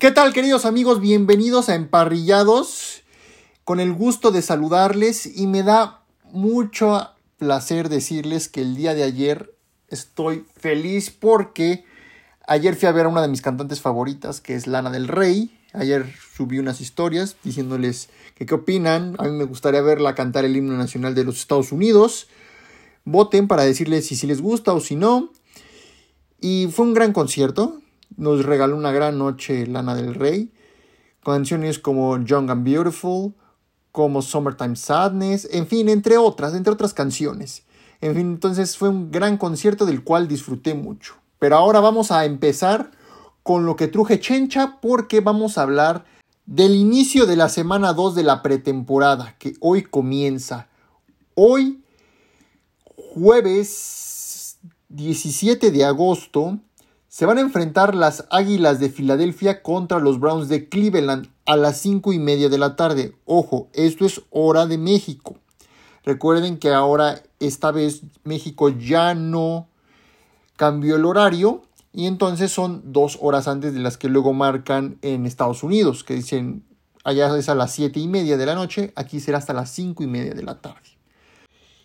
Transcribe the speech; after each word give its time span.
¿Qué 0.00 0.10
tal 0.10 0.32
queridos 0.32 0.64
amigos? 0.64 0.98
Bienvenidos 0.98 1.68
a 1.68 1.74
Emparrillados. 1.74 3.02
Con 3.64 3.80
el 3.80 3.92
gusto 3.92 4.30
de 4.30 4.40
saludarles 4.40 5.26
y 5.26 5.46
me 5.46 5.62
da 5.62 6.04
mucho 6.24 7.10
placer 7.36 7.90
decirles 7.90 8.48
que 8.48 8.62
el 8.62 8.76
día 8.76 8.94
de 8.94 9.02
ayer 9.02 9.54
estoy 9.88 10.46
feliz 10.56 11.10
porque 11.10 11.84
ayer 12.46 12.76
fui 12.76 12.88
a 12.88 12.92
ver 12.92 13.04
a 13.04 13.08
una 13.10 13.20
de 13.20 13.28
mis 13.28 13.42
cantantes 13.42 13.82
favoritas 13.82 14.40
que 14.40 14.54
es 14.54 14.66
Lana 14.66 14.88
del 14.88 15.06
Rey. 15.06 15.54
Ayer 15.74 16.10
subí 16.34 16.58
unas 16.58 16.80
historias 16.80 17.36
diciéndoles 17.44 18.08
que 18.36 18.46
qué 18.46 18.54
opinan. 18.54 19.16
A 19.18 19.24
mí 19.24 19.32
me 19.32 19.44
gustaría 19.44 19.82
verla 19.82 20.14
cantar 20.14 20.46
el 20.46 20.56
himno 20.56 20.78
nacional 20.78 21.14
de 21.14 21.24
los 21.24 21.36
Estados 21.36 21.72
Unidos. 21.72 22.28
Voten 23.04 23.48
para 23.48 23.64
decirles 23.64 24.06
si, 24.06 24.16
si 24.16 24.26
les 24.26 24.40
gusta 24.40 24.72
o 24.72 24.80
si 24.80 24.96
no. 24.96 25.30
Y 26.40 26.68
fue 26.72 26.86
un 26.86 26.94
gran 26.94 27.12
concierto. 27.12 27.79
Nos 28.20 28.44
regaló 28.44 28.76
una 28.76 28.92
gran 28.92 29.16
noche 29.16 29.66
Lana 29.66 29.94
del 29.94 30.14
Rey. 30.14 30.52
Canciones 31.24 31.78
como 31.78 32.22
Young 32.22 32.50
and 32.50 32.64
Beautiful, 32.64 33.32
como 33.92 34.20
Summertime 34.20 34.76
Sadness, 34.76 35.48
en 35.50 35.66
fin, 35.66 35.88
entre 35.88 36.18
otras, 36.18 36.52
entre 36.52 36.70
otras 36.70 36.92
canciones. 36.92 37.62
En 38.02 38.14
fin, 38.14 38.26
entonces 38.26 38.76
fue 38.76 38.90
un 38.90 39.10
gran 39.10 39.38
concierto 39.38 39.86
del 39.86 40.04
cual 40.04 40.28
disfruté 40.28 40.74
mucho. 40.74 41.14
Pero 41.38 41.56
ahora 41.56 41.80
vamos 41.80 42.10
a 42.10 42.26
empezar 42.26 42.90
con 43.42 43.64
lo 43.64 43.74
que 43.74 43.88
truje 43.88 44.20
Chencha 44.20 44.80
porque 44.82 45.20
vamos 45.20 45.56
a 45.56 45.62
hablar 45.62 46.04
del 46.44 46.74
inicio 46.74 47.24
de 47.24 47.36
la 47.36 47.48
semana 47.48 47.94
2 47.94 48.16
de 48.16 48.22
la 48.22 48.42
pretemporada 48.42 49.34
que 49.38 49.54
hoy 49.60 49.82
comienza. 49.82 50.68
Hoy, 51.34 51.82
jueves 52.84 54.58
17 54.90 55.70
de 55.70 55.86
agosto, 55.86 56.58
se 57.10 57.26
van 57.26 57.38
a 57.38 57.40
enfrentar 57.40 57.96
las 57.96 58.24
Águilas 58.30 58.78
de 58.78 58.88
Filadelfia 58.88 59.62
contra 59.62 59.98
los 59.98 60.20
Browns 60.20 60.48
de 60.48 60.68
Cleveland 60.68 61.28
a 61.44 61.56
las 61.56 61.78
5 61.78 62.12
y 62.12 62.20
media 62.20 62.48
de 62.48 62.56
la 62.56 62.76
tarde. 62.76 63.16
Ojo, 63.24 63.68
esto 63.72 64.06
es 64.06 64.22
hora 64.30 64.66
de 64.66 64.78
México. 64.78 65.36
Recuerden 66.04 66.56
que 66.56 66.68
ahora, 66.68 67.20
esta 67.40 67.72
vez, 67.72 68.02
México 68.22 68.68
ya 68.68 69.14
no 69.16 69.66
cambió 70.54 70.94
el 70.94 71.04
horario 71.04 71.62
y 71.92 72.06
entonces 72.06 72.52
son 72.52 72.92
dos 72.92 73.18
horas 73.20 73.48
antes 73.48 73.74
de 73.74 73.80
las 73.80 73.96
que 73.96 74.08
luego 74.08 74.32
marcan 74.32 74.98
en 75.02 75.26
Estados 75.26 75.64
Unidos, 75.64 76.04
que 76.04 76.14
dicen 76.14 76.62
allá 77.02 77.36
es 77.36 77.48
a 77.48 77.56
las 77.56 77.72
7 77.72 77.98
y 77.98 78.06
media 78.06 78.36
de 78.36 78.46
la 78.46 78.54
noche, 78.54 78.92
aquí 78.94 79.18
será 79.18 79.38
hasta 79.38 79.52
las 79.52 79.70
5 79.70 80.04
y 80.04 80.06
media 80.06 80.34
de 80.34 80.44
la 80.44 80.60
tarde. 80.60 80.96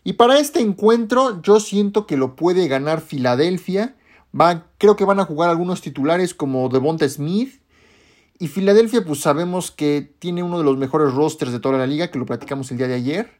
Y 0.03 0.13
para 0.13 0.37
este 0.37 0.59
encuentro 0.59 1.41
yo 1.41 1.59
siento 1.59 2.05
que 2.05 2.15
lo 2.15 2.35
puede 2.35 2.67
ganar 2.67 3.01
Filadelfia 3.01 3.95
creo 4.77 4.95
que 4.95 5.05
van 5.05 5.19
a 5.19 5.25
jugar 5.25 5.49
algunos 5.49 5.81
titulares 5.81 6.33
como 6.33 6.69
Devonta 6.69 7.07
Smith. 7.07 7.61
Y 8.37 8.47
Filadelfia, 8.47 9.05
pues 9.05 9.21
sabemos 9.21 9.71
que 9.71 10.13
tiene 10.19 10.43
uno 10.43 10.57
de 10.57 10.65
los 10.65 10.77
mejores 10.77 11.13
rosters 11.13 11.53
de 11.53 11.59
toda 11.59 11.77
la 11.77 11.87
liga, 11.87 12.11
que 12.11 12.19
lo 12.19 12.25
platicamos 12.25 12.69
el 12.69 12.77
día 12.77 12.87
de 12.87 12.95
ayer. 12.95 13.31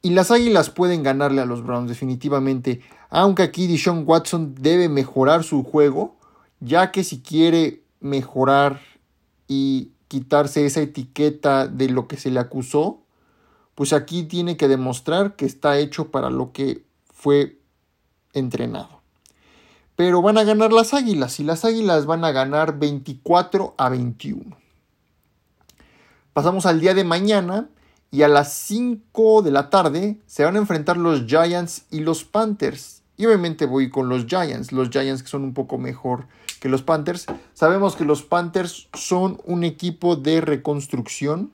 Y 0.00 0.10
las 0.10 0.30
Águilas 0.30 0.70
pueden 0.70 1.02
ganarle 1.02 1.42
a 1.42 1.46
los 1.46 1.62
Browns, 1.62 1.88
definitivamente. 1.88 2.80
Aunque 3.10 3.42
aquí 3.42 3.66
Deshaun 3.66 4.04
Watson 4.06 4.54
debe 4.58 4.88
mejorar 4.88 5.44
su 5.44 5.62
juego, 5.62 6.16
ya 6.60 6.90
que 6.92 7.04
si 7.04 7.20
quiere 7.20 7.82
mejorar 8.00 8.80
y 9.48 9.92
quitarse 10.08 10.64
esa 10.64 10.80
etiqueta 10.80 11.68
de 11.68 11.90
lo 11.90 12.08
que 12.08 12.16
se 12.16 12.30
le 12.30 12.40
acusó, 12.40 13.02
pues 13.74 13.92
aquí 13.92 14.22
tiene 14.24 14.56
que 14.56 14.66
demostrar 14.66 15.36
que 15.36 15.44
está 15.44 15.78
hecho 15.78 16.10
para 16.10 16.30
lo 16.30 16.52
que 16.52 16.84
fue 17.12 17.58
entrenado 18.32 19.01
pero 20.04 20.20
van 20.20 20.36
a 20.36 20.42
ganar 20.42 20.72
las 20.72 20.94
Águilas 20.94 21.38
y 21.38 21.44
las 21.44 21.64
Águilas 21.64 22.06
van 22.06 22.24
a 22.24 22.32
ganar 22.32 22.76
24 22.76 23.76
a 23.78 23.88
21. 23.88 24.56
Pasamos 26.32 26.66
al 26.66 26.80
día 26.80 26.92
de 26.92 27.04
mañana 27.04 27.68
y 28.10 28.22
a 28.22 28.28
las 28.28 28.52
5 28.52 29.42
de 29.42 29.52
la 29.52 29.70
tarde 29.70 30.18
se 30.26 30.44
van 30.44 30.56
a 30.56 30.58
enfrentar 30.58 30.96
los 30.96 31.26
Giants 31.26 31.84
y 31.92 32.00
los 32.00 32.24
Panthers. 32.24 33.04
Y 33.16 33.26
obviamente 33.26 33.64
voy 33.64 33.90
con 33.90 34.08
los 34.08 34.26
Giants, 34.26 34.72
los 34.72 34.90
Giants 34.90 35.22
que 35.22 35.28
son 35.28 35.44
un 35.44 35.54
poco 35.54 35.78
mejor 35.78 36.26
que 36.58 36.68
los 36.68 36.82
Panthers. 36.82 37.26
Sabemos 37.54 37.94
que 37.94 38.04
los 38.04 38.24
Panthers 38.24 38.88
son 38.94 39.40
un 39.44 39.62
equipo 39.62 40.16
de 40.16 40.40
reconstrucción 40.40 41.52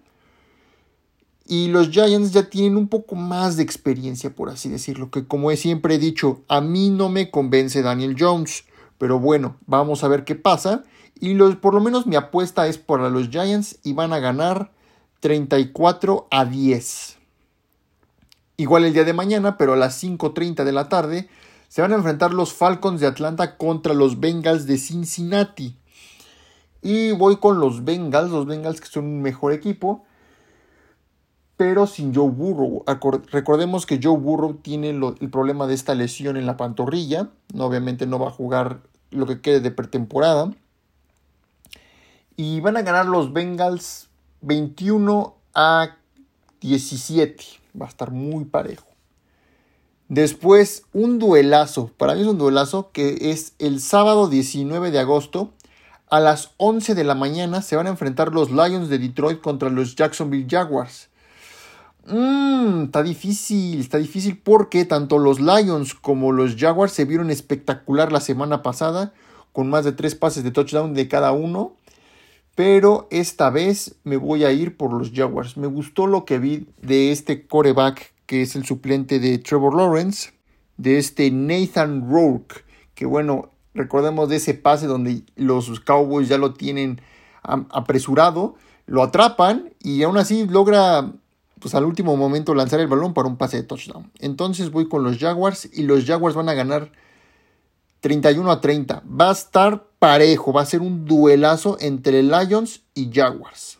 y 1.50 1.68
los 1.68 1.88
Giants 1.88 2.32
ya 2.32 2.50
tienen 2.50 2.76
un 2.76 2.88
poco 2.88 3.16
más 3.16 3.56
de 3.56 3.62
experiencia, 3.62 4.28
por 4.28 4.50
así 4.50 4.68
decirlo, 4.68 5.10
que 5.10 5.26
como 5.26 5.50
siempre 5.56 5.94
he 5.94 5.98
dicho, 5.98 6.42
a 6.46 6.60
mí 6.60 6.90
no 6.90 7.08
me 7.08 7.30
convence 7.30 7.80
Daniel 7.80 8.16
Jones. 8.18 8.64
Pero 8.98 9.18
bueno, 9.18 9.56
vamos 9.66 10.04
a 10.04 10.08
ver 10.08 10.24
qué 10.24 10.34
pasa. 10.34 10.84
Y 11.18 11.32
los, 11.32 11.56
por 11.56 11.72
lo 11.72 11.80
menos 11.80 12.06
mi 12.06 12.16
apuesta 12.16 12.68
es 12.68 12.76
para 12.76 13.08
los 13.08 13.30
Giants 13.30 13.78
y 13.82 13.94
van 13.94 14.12
a 14.12 14.18
ganar 14.18 14.72
34 15.20 16.28
a 16.30 16.44
10. 16.44 17.16
Igual 18.58 18.84
el 18.84 18.92
día 18.92 19.04
de 19.04 19.14
mañana, 19.14 19.56
pero 19.56 19.72
a 19.72 19.76
las 19.76 20.02
5.30 20.02 20.64
de 20.64 20.72
la 20.72 20.90
tarde, 20.90 21.30
se 21.68 21.80
van 21.80 21.92
a 21.92 21.96
enfrentar 21.96 22.34
los 22.34 22.52
Falcons 22.52 23.00
de 23.00 23.06
Atlanta 23.06 23.56
contra 23.56 23.94
los 23.94 24.20
Bengals 24.20 24.66
de 24.66 24.76
Cincinnati. 24.76 25.78
Y 26.82 27.12
voy 27.12 27.38
con 27.38 27.58
los 27.58 27.84
Bengals, 27.84 28.30
los 28.30 28.44
Bengals 28.44 28.82
que 28.82 28.88
son 28.88 29.06
un 29.06 29.22
mejor 29.22 29.54
equipo 29.54 30.04
pero 31.58 31.88
sin 31.88 32.14
Joe 32.14 32.30
Burrow. 32.30 32.84
Recordemos 33.32 33.84
que 33.84 33.98
Joe 34.00 34.16
Burrow 34.16 34.54
tiene 34.54 34.90
el 34.90 35.30
problema 35.30 35.66
de 35.66 35.74
esta 35.74 35.96
lesión 35.96 36.36
en 36.36 36.46
la 36.46 36.56
pantorrilla. 36.56 37.30
obviamente 37.58 38.06
no 38.06 38.20
va 38.20 38.28
a 38.28 38.30
jugar 38.30 38.78
lo 39.10 39.26
que 39.26 39.40
quede 39.40 39.60
de 39.60 39.72
pretemporada. 39.72 40.54
Y 42.36 42.60
van 42.60 42.76
a 42.76 42.82
ganar 42.82 43.06
los 43.06 43.32
Bengals 43.32 44.08
21 44.42 45.34
a 45.52 45.96
17. 46.60 47.44
Va 47.78 47.86
a 47.86 47.88
estar 47.88 48.12
muy 48.12 48.44
parejo. 48.44 48.86
Después 50.08 50.84
un 50.92 51.18
duelazo. 51.18 51.90
Para 51.98 52.14
mí 52.14 52.20
es 52.20 52.28
un 52.28 52.38
duelazo 52.38 52.92
que 52.92 53.32
es 53.32 53.54
el 53.58 53.80
sábado 53.80 54.28
19 54.28 54.92
de 54.92 55.00
agosto. 55.00 55.50
A 56.08 56.20
las 56.20 56.52
11 56.58 56.94
de 56.94 57.02
la 57.02 57.16
mañana 57.16 57.62
se 57.62 57.74
van 57.74 57.88
a 57.88 57.90
enfrentar 57.90 58.32
los 58.32 58.52
Lions 58.52 58.88
de 58.88 59.00
Detroit 59.00 59.40
contra 59.40 59.70
los 59.70 59.96
Jacksonville 59.96 60.46
Jaguars. 60.48 61.08
Mmm, 62.10 62.84
está 62.84 63.02
difícil, 63.02 63.80
está 63.80 63.98
difícil 63.98 64.38
porque 64.42 64.84
tanto 64.84 65.18
los 65.18 65.40
Lions 65.40 65.94
como 65.94 66.32
los 66.32 66.56
Jaguars 66.56 66.92
se 66.92 67.04
vieron 67.04 67.30
espectacular 67.30 68.12
la 68.12 68.20
semana 68.20 68.62
pasada, 68.62 69.12
con 69.52 69.68
más 69.68 69.84
de 69.84 69.92
tres 69.92 70.14
pases 70.14 70.44
de 70.44 70.50
touchdown 70.50 70.94
de 70.94 71.08
cada 71.08 71.32
uno. 71.32 71.74
Pero 72.54 73.06
esta 73.10 73.50
vez 73.50 73.96
me 74.04 74.16
voy 74.16 74.44
a 74.44 74.52
ir 74.52 74.76
por 74.76 74.92
los 74.92 75.12
Jaguars. 75.12 75.56
Me 75.56 75.68
gustó 75.68 76.06
lo 76.06 76.24
que 76.24 76.38
vi 76.38 76.66
de 76.82 77.12
este 77.12 77.46
coreback 77.46 78.12
que 78.28 78.42
es 78.42 78.56
el 78.56 78.66
suplente 78.66 79.20
de 79.20 79.38
Trevor 79.38 79.74
Lawrence, 79.74 80.32
de 80.76 80.98
este 80.98 81.30
Nathan 81.30 82.10
Rourke, 82.10 82.62
que 82.94 83.06
bueno, 83.06 83.48
recordemos 83.72 84.28
de 84.28 84.36
ese 84.36 84.52
pase 84.52 84.86
donde 84.86 85.22
los 85.34 85.80
Cowboys 85.80 86.28
ya 86.28 86.36
lo 86.36 86.52
tienen 86.52 87.00
apresurado, 87.42 88.56
lo 88.84 89.02
atrapan 89.02 89.70
y 89.82 90.02
aún 90.02 90.18
así 90.18 90.46
logra 90.46 91.10
pues 91.60 91.74
al 91.74 91.84
último 91.84 92.16
momento 92.16 92.54
lanzar 92.54 92.80
el 92.80 92.86
balón 92.86 93.14
para 93.14 93.28
un 93.28 93.36
pase 93.36 93.58
de 93.58 93.62
touchdown. 93.62 94.10
Entonces 94.18 94.70
voy 94.70 94.88
con 94.88 95.02
los 95.02 95.18
Jaguars 95.18 95.68
y 95.72 95.82
los 95.82 96.04
Jaguars 96.04 96.36
van 96.36 96.48
a 96.48 96.54
ganar 96.54 96.92
31 98.00 98.50
a 98.50 98.60
30. 98.60 99.02
Va 99.08 99.30
a 99.30 99.32
estar 99.32 99.86
parejo, 99.98 100.52
va 100.52 100.62
a 100.62 100.66
ser 100.66 100.80
un 100.80 101.04
duelazo 101.04 101.76
entre 101.80 102.22
Lions 102.22 102.82
y 102.94 103.10
Jaguars. 103.12 103.78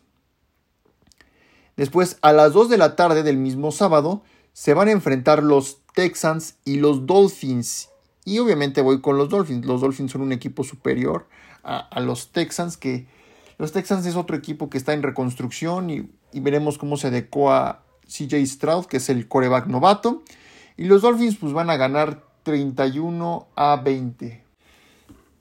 Después, 1.77 2.19
a 2.23 2.33
las 2.33 2.53
2 2.53 2.71
de 2.71 2.79
la 2.79 2.97
tarde 2.97 3.23
del 3.23 3.37
mismo 3.37 3.71
sábado, 3.71 4.23
se 4.53 4.75
van 4.75 4.89
a 4.89 4.93
enfrentar 4.93 5.45
los 5.45 5.79
Texans 5.95 6.57
y 6.65 6.77
los 6.77 7.07
Dolphins. 7.07 7.91
Y 8.25 8.41
obviamente 8.41 8.81
voy 8.81 9.01
con 9.01 9.17
los 9.17 9.29
Dolphins. 9.29 9.65
Los 9.65 9.81
Dolphins 9.81 10.11
son 10.11 10.23
un 10.23 10.33
equipo 10.33 10.65
superior 10.65 11.29
a, 11.63 11.79
a 11.79 12.01
los 12.01 12.33
Texans 12.33 12.77
que 12.77 13.07
los 13.59 13.73
Texans 13.73 14.07
es 14.07 14.15
otro 14.15 14.37
equipo 14.37 14.71
que 14.71 14.79
está 14.79 14.93
en 14.93 15.03
reconstrucción 15.03 15.91
y, 15.91 16.11
veremos 16.33 16.79
cómo 16.79 16.97
se 16.97 17.09
adecua 17.09 17.83
CJ 18.07 18.47
Stroud, 18.47 18.87
que 18.87 18.99
es 18.99 19.09
el 19.09 19.27
coreback 19.27 19.67
novato. 19.67 20.23
Y 20.77 20.85
los 20.85 21.03
Dolphins 21.03 21.37
pues 21.37 21.53
van 21.53 21.69
a 21.69 21.77
ganar 21.77 22.23
31 22.45 23.49
a 23.57 23.77
20. 23.77 24.45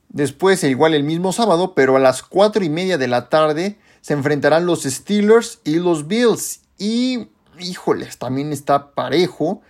Después, 0.10 0.64
igual 0.64 0.96
el 0.96 1.04
mismo 1.04 1.32
sábado, 1.32 1.76
pero 1.76 1.96
a 1.96 2.00
las 2.00 2.24
4 2.24 2.64
y 2.64 2.70
media 2.70 2.98
de 2.98 3.08
la 3.08 3.30
tarde, 3.30 3.78
se 4.02 4.14
enfrentarán 4.14 4.66
los 4.66 4.84
Steelers 4.84 5.60
y 5.64 5.76
los 5.76 6.08
Bills. 6.08 6.62
Y, 6.80 7.28
híjoles, 7.60 8.18
también 8.18 8.52
está 8.52 8.92
parejo. 8.92 9.62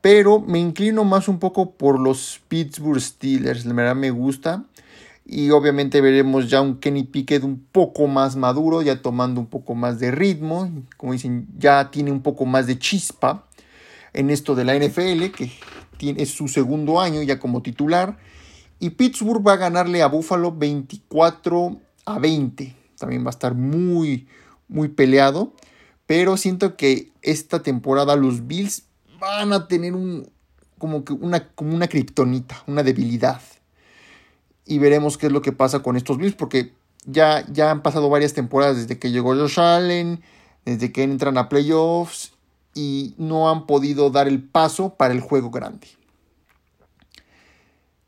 Pero 0.00 0.38
me 0.38 0.60
inclino 0.60 1.02
más 1.02 1.26
un 1.26 1.40
poco 1.40 1.72
por 1.72 1.98
los 1.98 2.40
Pittsburgh 2.46 3.00
Steelers. 3.00 3.66
La 3.66 3.74
verdad 3.74 3.96
me 3.96 4.10
gusta. 4.10 4.64
Y 5.28 5.50
obviamente 5.50 6.00
veremos 6.00 6.48
ya 6.48 6.60
un 6.60 6.78
Kenny 6.78 7.02
Pickett 7.02 7.42
un 7.42 7.66
poco 7.72 8.06
más 8.06 8.36
maduro, 8.36 8.80
ya 8.80 9.02
tomando 9.02 9.40
un 9.40 9.48
poco 9.48 9.74
más 9.74 9.98
de 9.98 10.12
ritmo. 10.12 10.70
Como 10.96 11.14
dicen, 11.14 11.48
ya 11.58 11.90
tiene 11.90 12.12
un 12.12 12.22
poco 12.22 12.46
más 12.46 12.68
de 12.68 12.78
chispa 12.78 13.44
en 14.12 14.30
esto 14.30 14.54
de 14.54 14.64
la 14.64 14.76
NFL, 14.76 15.32
que 15.36 15.50
tiene 15.96 16.24
su 16.26 16.46
segundo 16.46 17.00
año 17.00 17.22
ya 17.22 17.40
como 17.40 17.60
titular. 17.60 18.16
Y 18.78 18.90
Pittsburgh 18.90 19.44
va 19.44 19.54
a 19.54 19.56
ganarle 19.56 20.00
a 20.02 20.06
Buffalo 20.06 20.52
24 20.52 21.80
a 22.04 22.18
20. 22.20 22.76
También 22.96 23.24
va 23.24 23.28
a 23.28 23.30
estar 23.30 23.54
muy, 23.54 24.28
muy 24.68 24.88
peleado. 24.88 25.54
Pero 26.06 26.36
siento 26.36 26.76
que 26.76 27.10
esta 27.22 27.64
temporada 27.64 28.14
los 28.14 28.46
Bills 28.46 28.84
van 29.18 29.52
a 29.52 29.66
tener 29.66 29.94
un, 29.94 30.30
como 30.78 31.04
que 31.04 31.14
una, 31.14 31.48
como 31.48 31.74
una 31.74 31.88
kriptonita, 31.88 32.62
una 32.68 32.84
debilidad. 32.84 33.40
Y 34.66 34.78
veremos 34.78 35.16
qué 35.16 35.26
es 35.26 35.32
lo 35.32 35.42
que 35.42 35.52
pasa 35.52 35.80
con 35.80 35.96
estos 35.96 36.18
Bills, 36.18 36.34
porque 36.34 36.74
ya, 37.06 37.46
ya 37.50 37.70
han 37.70 37.82
pasado 37.82 38.10
varias 38.10 38.34
temporadas 38.34 38.76
desde 38.76 38.98
que 38.98 39.10
llegó 39.10 39.34
Josh 39.34 39.60
Allen, 39.60 40.22
desde 40.64 40.92
que 40.92 41.04
entran 41.04 41.38
a 41.38 41.48
playoffs 41.48 42.32
y 42.74 43.14
no 43.16 43.48
han 43.48 43.66
podido 43.66 44.10
dar 44.10 44.28
el 44.28 44.42
paso 44.42 44.94
para 44.96 45.14
el 45.14 45.20
juego 45.20 45.50
grande. 45.50 45.86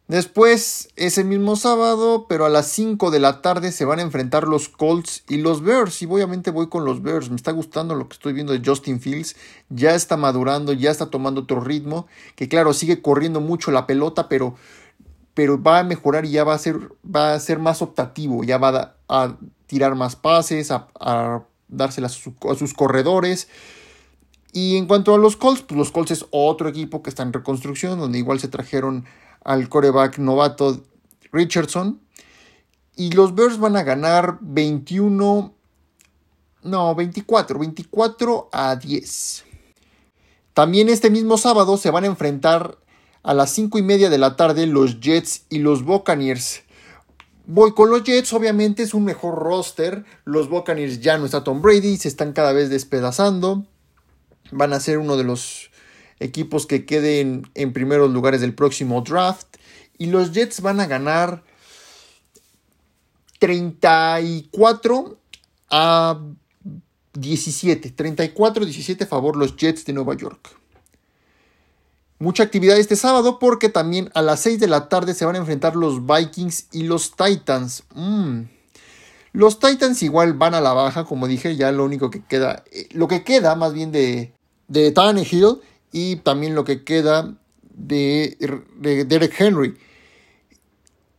Después, 0.09 0.89
ese 0.97 1.23
mismo 1.23 1.55
sábado, 1.55 2.25
pero 2.31 2.47
a 2.47 2.49
las 2.49 2.69
5 2.69 3.11
de 3.11 3.21
la 3.21 3.43
tarde 3.43 3.73
se 3.73 3.85
van 3.85 3.99
a 3.99 4.03
enfrentar 4.03 4.49
los 4.49 4.71
Colts 4.71 5.23
y 5.29 5.37
los 5.37 5.63
Bears. 5.63 6.01
Y 6.01 6.07
obviamente 6.07 6.51
voy 6.51 6.71
con 6.71 6.87
los 6.87 7.03
Bears. 7.03 7.29
Me 7.29 7.37
está 7.37 7.53
gustando 7.53 7.95
lo 7.95 8.09
que 8.09 8.15
estoy 8.15 8.33
viendo 8.33 8.55
de 8.55 8.63
Justin 8.65 9.03
Fields. 9.03 9.37
Ya 9.69 9.95
está 9.95 10.17
madurando, 10.17 10.73
ya 10.73 10.91
está 10.91 11.11
tomando 11.11 11.43
otro 11.43 11.61
ritmo. 11.61 12.07
Que 12.37 12.49
claro, 12.49 12.73
sigue 12.73 13.03
corriendo 13.03 13.43
mucho 13.43 13.71
la 13.71 13.87
pelota, 13.87 14.31
pero, 14.31 14.55
pero 15.39 15.63
va 15.63 15.79
a 15.79 15.85
mejorar 15.85 16.25
y 16.25 16.33
ya 16.33 16.43
va 16.43 16.55
a 16.55 16.59
ser, 16.59 16.81
va 17.05 17.33
a 17.33 17.39
ser 17.39 17.61
más 17.61 17.81
optativo. 17.81 18.43
Ya 18.43 18.59
va 18.59 18.97
a, 19.09 19.37
tirar 19.69 19.95
más 19.95 20.17
pases, 20.17 20.73
a, 20.73 20.89
a 20.99 21.45
dárselas 21.69 22.21
a, 22.51 22.55
sus 22.57 22.75
corredores. 22.75 23.47
Y 24.53 24.77
en 24.77 24.87
cuanto 24.87 25.15
a 25.15 25.19
los 25.19 25.37
Colts, 25.37 25.63
pues 25.63 25.79
los 25.79 25.93
Colts 25.93 26.11
es 26.11 26.27
otro 26.33 26.69
equipo 26.69 27.05
que 27.05 27.11
está 27.11 27.23
en 27.23 27.33
reconstrucción, 27.33 28.01
donde 28.01 28.19
igual 28.19 28.41
se 28.41 28.49
trajeron 28.49 29.05
al 29.45 29.69
coreback 29.69 30.19
novato 30.19 30.83
Richardson. 31.31 32.01
Y 32.97 33.13
los 33.13 33.37
Bears 33.37 33.61
van 33.61 33.77
a 33.77 33.85
ganar 33.85 34.39
21, 34.41 35.55
no, 36.65 36.95
24, 36.97 37.61
24 37.61 38.49
a 38.51 38.75
10. 38.75 39.45
También 40.53 40.89
este 40.89 41.11
mismo 41.11 41.39
sábado 41.39 41.77
se 41.77 41.93
van 41.93 42.03
a 42.03 42.09
enfrentar 42.09 42.79
a 43.29 43.35
las 43.35 43.51
5 43.51 43.79
y 43.79 43.83
media 43.83 44.09
de 44.09 44.17
la 44.17 44.37
tarde 44.37 44.67
los 44.67 45.01
Jets 45.01 45.43
y 45.51 45.59
los 45.59 45.85
Buccaneers. 45.85 46.63
Voy 47.45 47.75
con 47.75 47.91
los 47.91 48.03
Jets, 48.03 48.33
obviamente 48.33 48.83
es 48.83 48.95
un 48.95 49.05
mejor 49.05 49.35
roster. 49.35 50.07
Los 50.25 50.49
Buccaneers 50.49 51.01
ya 51.01 51.19
no 51.19 51.27
está 51.27 51.45
Tom 51.45 51.61
Brady, 51.61 51.99
se 51.99 52.09
están 52.09 52.33
cada 52.33 52.55
vez 52.55 52.71
despedazando. 52.71 53.67
Van 54.51 54.73
a 54.73 54.81
ser 54.81 54.97
uno 54.97 55.19
de 55.19 55.25
los 55.25 55.71
equipos 56.21 56.67
que 56.67 56.87
queden 56.87 57.43
en 57.55 57.75
primeros 57.75 58.11
lugares 58.11 58.41
del 58.41 58.55
próximo 58.55 59.03
draft. 59.03 59.59
Y 59.99 60.07
los 60.07 60.33
Jets 60.33 60.63
van 60.63 60.81
a 60.81 60.87
ganar 60.87 61.43
34 63.41 65.19
a 65.69 66.19
17. 67.13 67.95
34-17 67.95 69.03
a 69.03 69.07
favor 69.07 69.37
los 69.37 69.55
Jets 69.57 69.85
de 69.85 69.93
Nueva 69.93 70.17
York. 70.17 70.58
Mucha 72.19 72.43
actividad 72.43 72.79
este 72.79 72.97
sábado 72.97 73.39
porque 73.39 73.69
también 73.69 74.11
a 74.15 74.23
las 74.23 74.41
6 74.41 74.59
de 74.59 74.67
la 74.67 74.89
tarde 74.89 75.15
se 75.15 75.25
van 75.25 75.37
a 75.37 75.39
enfrentar 75.39 75.77
los 75.77 76.05
Vikings 76.05 76.67
y 76.73 76.83
los 76.83 77.13
Titans. 77.13 77.85
Mm. 77.95 78.43
Los 79.33 79.61
Titans 79.61 80.03
igual 80.03 80.33
van 80.33 80.55
a 80.55 80.61
la 80.61 80.73
baja, 80.73 81.05
como 81.05 81.29
dije, 81.29 81.55
ya 81.57 81.71
lo 81.71 81.85
único 81.85 82.11
que 82.11 82.25
queda, 82.25 82.65
eh, 82.73 82.89
lo 82.93 83.07
que 83.07 83.23
queda 83.23 83.55
más 83.55 83.73
bien 83.73 83.93
de, 83.93 84.33
de 84.67 84.91
Tannehill 84.91 85.61
y 85.93 86.17
también 86.17 86.55
lo 86.55 86.65
que 86.65 86.83
queda 86.83 87.35
de, 87.79 88.37
Derek 89.07 89.35
Henry. 89.39 89.77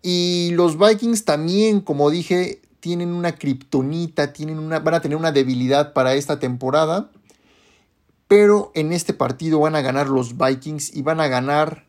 Y 0.02 0.52
los 0.54 0.78
Vikings 0.78 1.26
también, 1.26 1.82
como 1.82 2.10
dije, 2.10 2.62
tienen 2.80 3.14
una 3.14 3.36
kriptonita, 3.36 4.32
tienen 4.34 4.60
una, 4.60 4.80
van 4.80 4.96
a 4.96 5.02
tener 5.02 5.18
una 5.18 5.32
debilidad 5.32 5.94
para 5.94 6.14
esta 6.14 6.40
temporada. 6.40 7.10
Pero 8.30 8.72
en 8.74 8.94
este 8.94 9.14
partido 9.14 9.60
van 9.60 9.76
a 9.76 9.82
ganar 9.82 10.08
los 10.08 10.38
Vikings 10.38 10.96
y 10.96 11.02
van 11.02 11.20
a 11.20 11.28
ganar 11.28 11.86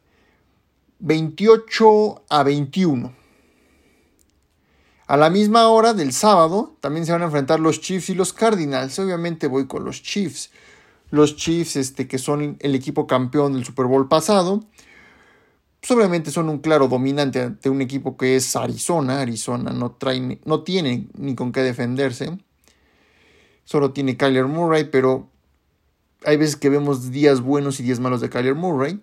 28 0.99 2.25
a 2.29 2.43
21. 2.43 3.15
A 5.07 5.17
la 5.17 5.31
misma 5.31 5.69
hora 5.69 5.95
del 5.95 6.13
sábado 6.13 6.77
también 6.81 7.07
se 7.07 7.13
van 7.13 7.23
a 7.23 7.27
enfrentar 7.27 7.61
los 7.61 7.81
Chiefs 7.81 8.11
y 8.11 8.15
los 8.17 8.33
Cardinals. 8.33 8.99
Obviamente 8.99 9.47
voy 9.47 9.69
con 9.69 9.85
los 9.85 10.03
Chiefs 10.03 10.51
los 11.11 11.37
Chiefs, 11.37 11.77
este, 11.77 12.09
que 12.09 12.19
son 12.19 12.57
el 12.61 12.75
equipo 12.75 13.07
campeón 13.07 13.53
del 13.53 13.65
Super 13.65 13.87
Bowl 13.87 14.09
pasado, 14.09 14.65
pues 15.81 15.91
obviamente 15.93 16.31
son 16.31 16.49
un 16.49 16.59
claro 16.59 16.89
dominante 16.89 17.41
ante 17.41 17.71
un 17.71 17.81
equipo 17.81 18.17
que 18.17 18.37
es 18.37 18.55
Arizona. 18.55 19.21
Arizona 19.21 19.73
no, 19.73 19.93
trae, 19.93 20.41
no 20.45 20.63
tiene 20.63 21.09
ni 21.17 21.35
con 21.35 21.53
qué 21.53 21.61
defenderse. 21.63 22.39
Solo 23.65 23.93
tiene 23.93 24.17
Kyler 24.17 24.47
Murray, 24.47 24.85
pero 24.85 25.30
hay 26.25 26.37
veces 26.37 26.57
que 26.57 26.69
vemos 26.69 27.11
días 27.11 27.41
buenos 27.41 27.81
y 27.81 27.83
días 27.83 28.01
malos 28.01 28.21
de 28.21 28.31
Kyler 28.31 28.55
Murray. 28.55 29.03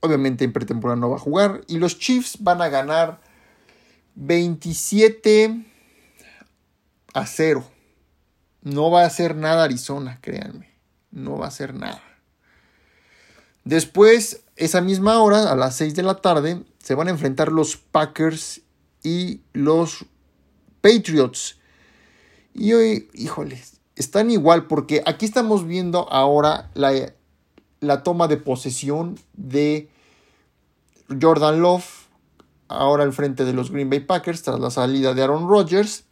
Obviamente 0.00 0.44
en 0.44 0.52
pretemporada 0.52 1.00
no 1.00 1.10
va 1.10 1.16
a 1.16 1.20
jugar. 1.20 1.62
Y 1.66 1.78
los 1.78 1.98
Chiefs 1.98 2.38
van 2.40 2.60
a 2.62 2.68
ganar 2.68 3.20
27 4.16 5.64
a 7.14 7.26
0. 7.26 7.64
No 8.62 8.90
va 8.90 9.02
a 9.02 9.06
hacer 9.06 9.34
nada 9.36 9.64
Arizona, 9.64 10.18
créanme 10.20 10.74
no 11.14 11.38
va 11.38 11.46
a 11.46 11.48
hacer 11.48 11.74
nada. 11.74 12.02
Después, 13.64 14.42
esa 14.56 14.82
misma 14.82 15.20
hora, 15.20 15.50
a 15.50 15.56
las 15.56 15.76
6 15.76 15.94
de 15.94 16.02
la 16.02 16.16
tarde, 16.16 16.62
se 16.82 16.94
van 16.94 17.08
a 17.08 17.12
enfrentar 17.12 17.50
los 17.50 17.76
Packers 17.76 18.60
y 19.02 19.40
los 19.52 20.04
Patriots. 20.82 21.58
Y 22.52 22.74
hoy, 22.74 23.08
híjoles, 23.14 23.73
están 23.96 24.30
igual 24.30 24.66
porque 24.66 25.02
aquí 25.06 25.24
estamos 25.24 25.66
viendo 25.66 26.10
ahora 26.10 26.70
la, 26.74 26.92
la 27.80 28.02
toma 28.02 28.28
de 28.28 28.36
posesión 28.36 29.18
de 29.34 29.88
Jordan 31.20 31.60
Love, 31.60 32.08
ahora 32.68 33.04
al 33.04 33.12
frente 33.12 33.44
de 33.44 33.52
los 33.52 33.70
Green 33.70 33.90
Bay 33.90 34.00
Packers, 34.00 34.42
tras 34.42 34.58
la 34.58 34.70
salida 34.70 35.14
de 35.14 35.22
Aaron 35.22 35.48
Rodgers. 35.48 36.04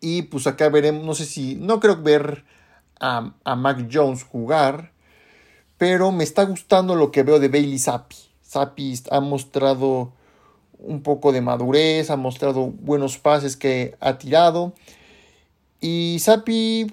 Y 0.00 0.22
pues 0.22 0.46
acá 0.46 0.68
veremos, 0.68 1.04
no 1.04 1.14
sé 1.14 1.26
si, 1.26 1.56
no 1.56 1.80
creo 1.80 2.00
ver 2.02 2.44
a, 3.00 3.32
Mac 3.56 3.88
Jones 3.90 4.22
jugar, 4.22 4.92
pero 5.78 6.12
me 6.12 6.24
está 6.24 6.44
gustando 6.44 6.94
lo 6.94 7.10
que 7.10 7.22
veo 7.22 7.38
de 7.38 7.48
Bailey 7.48 7.78
Zappi. 7.78 8.16
Zappi 8.46 8.94
ha 9.10 9.20
mostrado 9.20 10.12
un 10.78 11.02
poco 11.02 11.32
de 11.32 11.40
madurez, 11.40 12.10
ha 12.10 12.16
mostrado 12.16 12.66
buenos 12.66 13.18
pases 13.18 13.56
que 13.56 13.96
ha 14.00 14.18
tirado. 14.18 14.72
Y 15.80 16.18
Zappi 16.20 16.92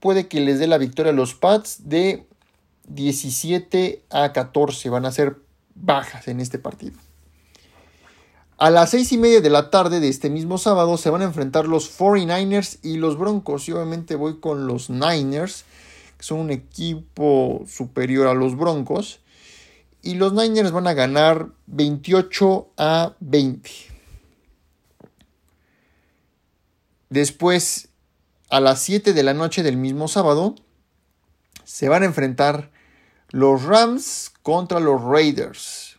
puede 0.00 0.28
que 0.28 0.40
les 0.40 0.58
dé 0.58 0.66
la 0.66 0.78
victoria 0.78 1.12
a 1.12 1.14
los 1.14 1.34
Pats 1.34 1.88
de 1.88 2.26
17 2.88 4.02
a 4.10 4.32
14. 4.32 4.88
Van 4.90 5.04
a 5.04 5.12
ser 5.12 5.36
bajas 5.74 6.28
en 6.28 6.40
este 6.40 6.58
partido. 6.58 6.96
A 8.56 8.70
las 8.70 8.90
seis 8.90 9.12
y 9.12 9.18
media 9.18 9.40
de 9.40 9.50
la 9.50 9.70
tarde 9.70 10.00
de 10.00 10.08
este 10.08 10.30
mismo 10.30 10.58
sábado 10.58 10.96
se 10.96 11.10
van 11.10 11.22
a 11.22 11.26
enfrentar 11.26 11.68
los 11.68 11.96
49ers 11.96 12.78
y 12.82 12.96
los 12.96 13.16
Broncos. 13.16 13.68
Y 13.68 13.72
obviamente 13.72 14.16
voy 14.16 14.40
con 14.40 14.66
los 14.66 14.90
Niners, 14.90 15.64
que 16.16 16.24
son 16.24 16.40
un 16.40 16.50
equipo 16.50 17.64
superior 17.68 18.26
a 18.26 18.34
los 18.34 18.56
Broncos. 18.56 19.20
Y 20.02 20.14
los 20.14 20.32
Niners 20.32 20.72
van 20.72 20.88
a 20.88 20.94
ganar 20.94 21.50
28 21.66 22.70
a 22.76 23.14
20. 23.20 23.70
Después, 27.10 27.87
a 28.50 28.60
las 28.60 28.80
7 28.82 29.12
de 29.12 29.22
la 29.22 29.34
noche 29.34 29.62
del 29.62 29.76
mismo 29.76 30.08
sábado, 30.08 30.54
se 31.64 31.88
van 31.88 32.02
a 32.02 32.06
enfrentar 32.06 32.70
los 33.30 33.64
Rams 33.64 34.32
contra 34.42 34.80
los 34.80 35.02
Raiders. 35.02 35.98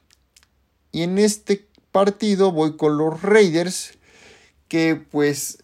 Y 0.92 1.04
en 1.04 1.20
este 1.20 1.68
partido 1.92 2.52
voy 2.52 2.76
con 2.76 2.98
los 2.98 3.22
Raiders 3.22 3.98
que 4.68 4.96
pues 4.96 5.64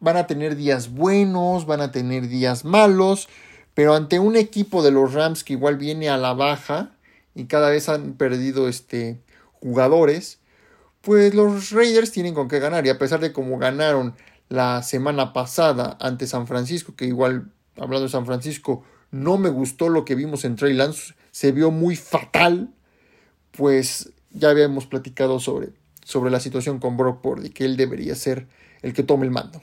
van 0.00 0.16
a 0.16 0.26
tener 0.26 0.56
días 0.56 0.90
buenos, 0.90 1.66
van 1.66 1.80
a 1.80 1.92
tener 1.92 2.28
días 2.28 2.64
malos, 2.64 3.28
pero 3.74 3.94
ante 3.94 4.18
un 4.18 4.36
equipo 4.36 4.82
de 4.82 4.90
los 4.90 5.12
Rams 5.12 5.44
que 5.44 5.54
igual 5.54 5.76
viene 5.76 6.08
a 6.08 6.16
la 6.16 6.34
baja 6.34 6.90
y 7.34 7.44
cada 7.44 7.70
vez 7.70 7.88
han 7.88 8.14
perdido 8.14 8.68
este 8.68 9.20
jugadores, 9.52 10.38
pues 11.02 11.34
los 11.34 11.70
Raiders 11.70 12.10
tienen 12.10 12.34
con 12.34 12.48
qué 12.48 12.58
ganar 12.58 12.86
y 12.86 12.88
a 12.88 12.98
pesar 12.98 13.20
de 13.20 13.32
como 13.32 13.58
ganaron 13.58 14.14
la 14.52 14.82
semana 14.82 15.32
pasada 15.32 15.96
ante 15.98 16.26
San 16.26 16.46
Francisco, 16.46 16.94
que 16.94 17.06
igual 17.06 17.50
hablando 17.76 18.02
de 18.02 18.10
San 18.10 18.26
Francisco 18.26 18.84
no 19.10 19.38
me 19.38 19.48
gustó 19.48 19.88
lo 19.88 20.04
que 20.04 20.14
vimos 20.14 20.44
en 20.44 20.56
Trey 20.56 20.74
Lance, 20.74 21.14
se 21.30 21.52
vio 21.52 21.70
muy 21.70 21.96
fatal, 21.96 22.68
pues 23.50 24.12
ya 24.30 24.50
habíamos 24.50 24.84
platicado 24.84 25.40
sobre, 25.40 25.70
sobre 26.04 26.30
la 26.30 26.38
situación 26.38 26.80
con 26.80 26.98
Brock 26.98 27.22
Purdy, 27.22 27.48
que 27.48 27.64
él 27.64 27.78
debería 27.78 28.14
ser 28.14 28.46
el 28.82 28.92
que 28.92 29.02
tome 29.02 29.24
el 29.24 29.30
mando. 29.30 29.62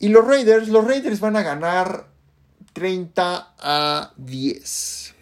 Y 0.00 0.08
los 0.08 0.26
Raiders, 0.26 0.68
los 0.68 0.84
Raiders 0.84 1.20
van 1.20 1.36
a 1.36 1.42
ganar 1.42 2.08
30 2.72 3.54
a 3.58 4.12
10. 4.16 5.14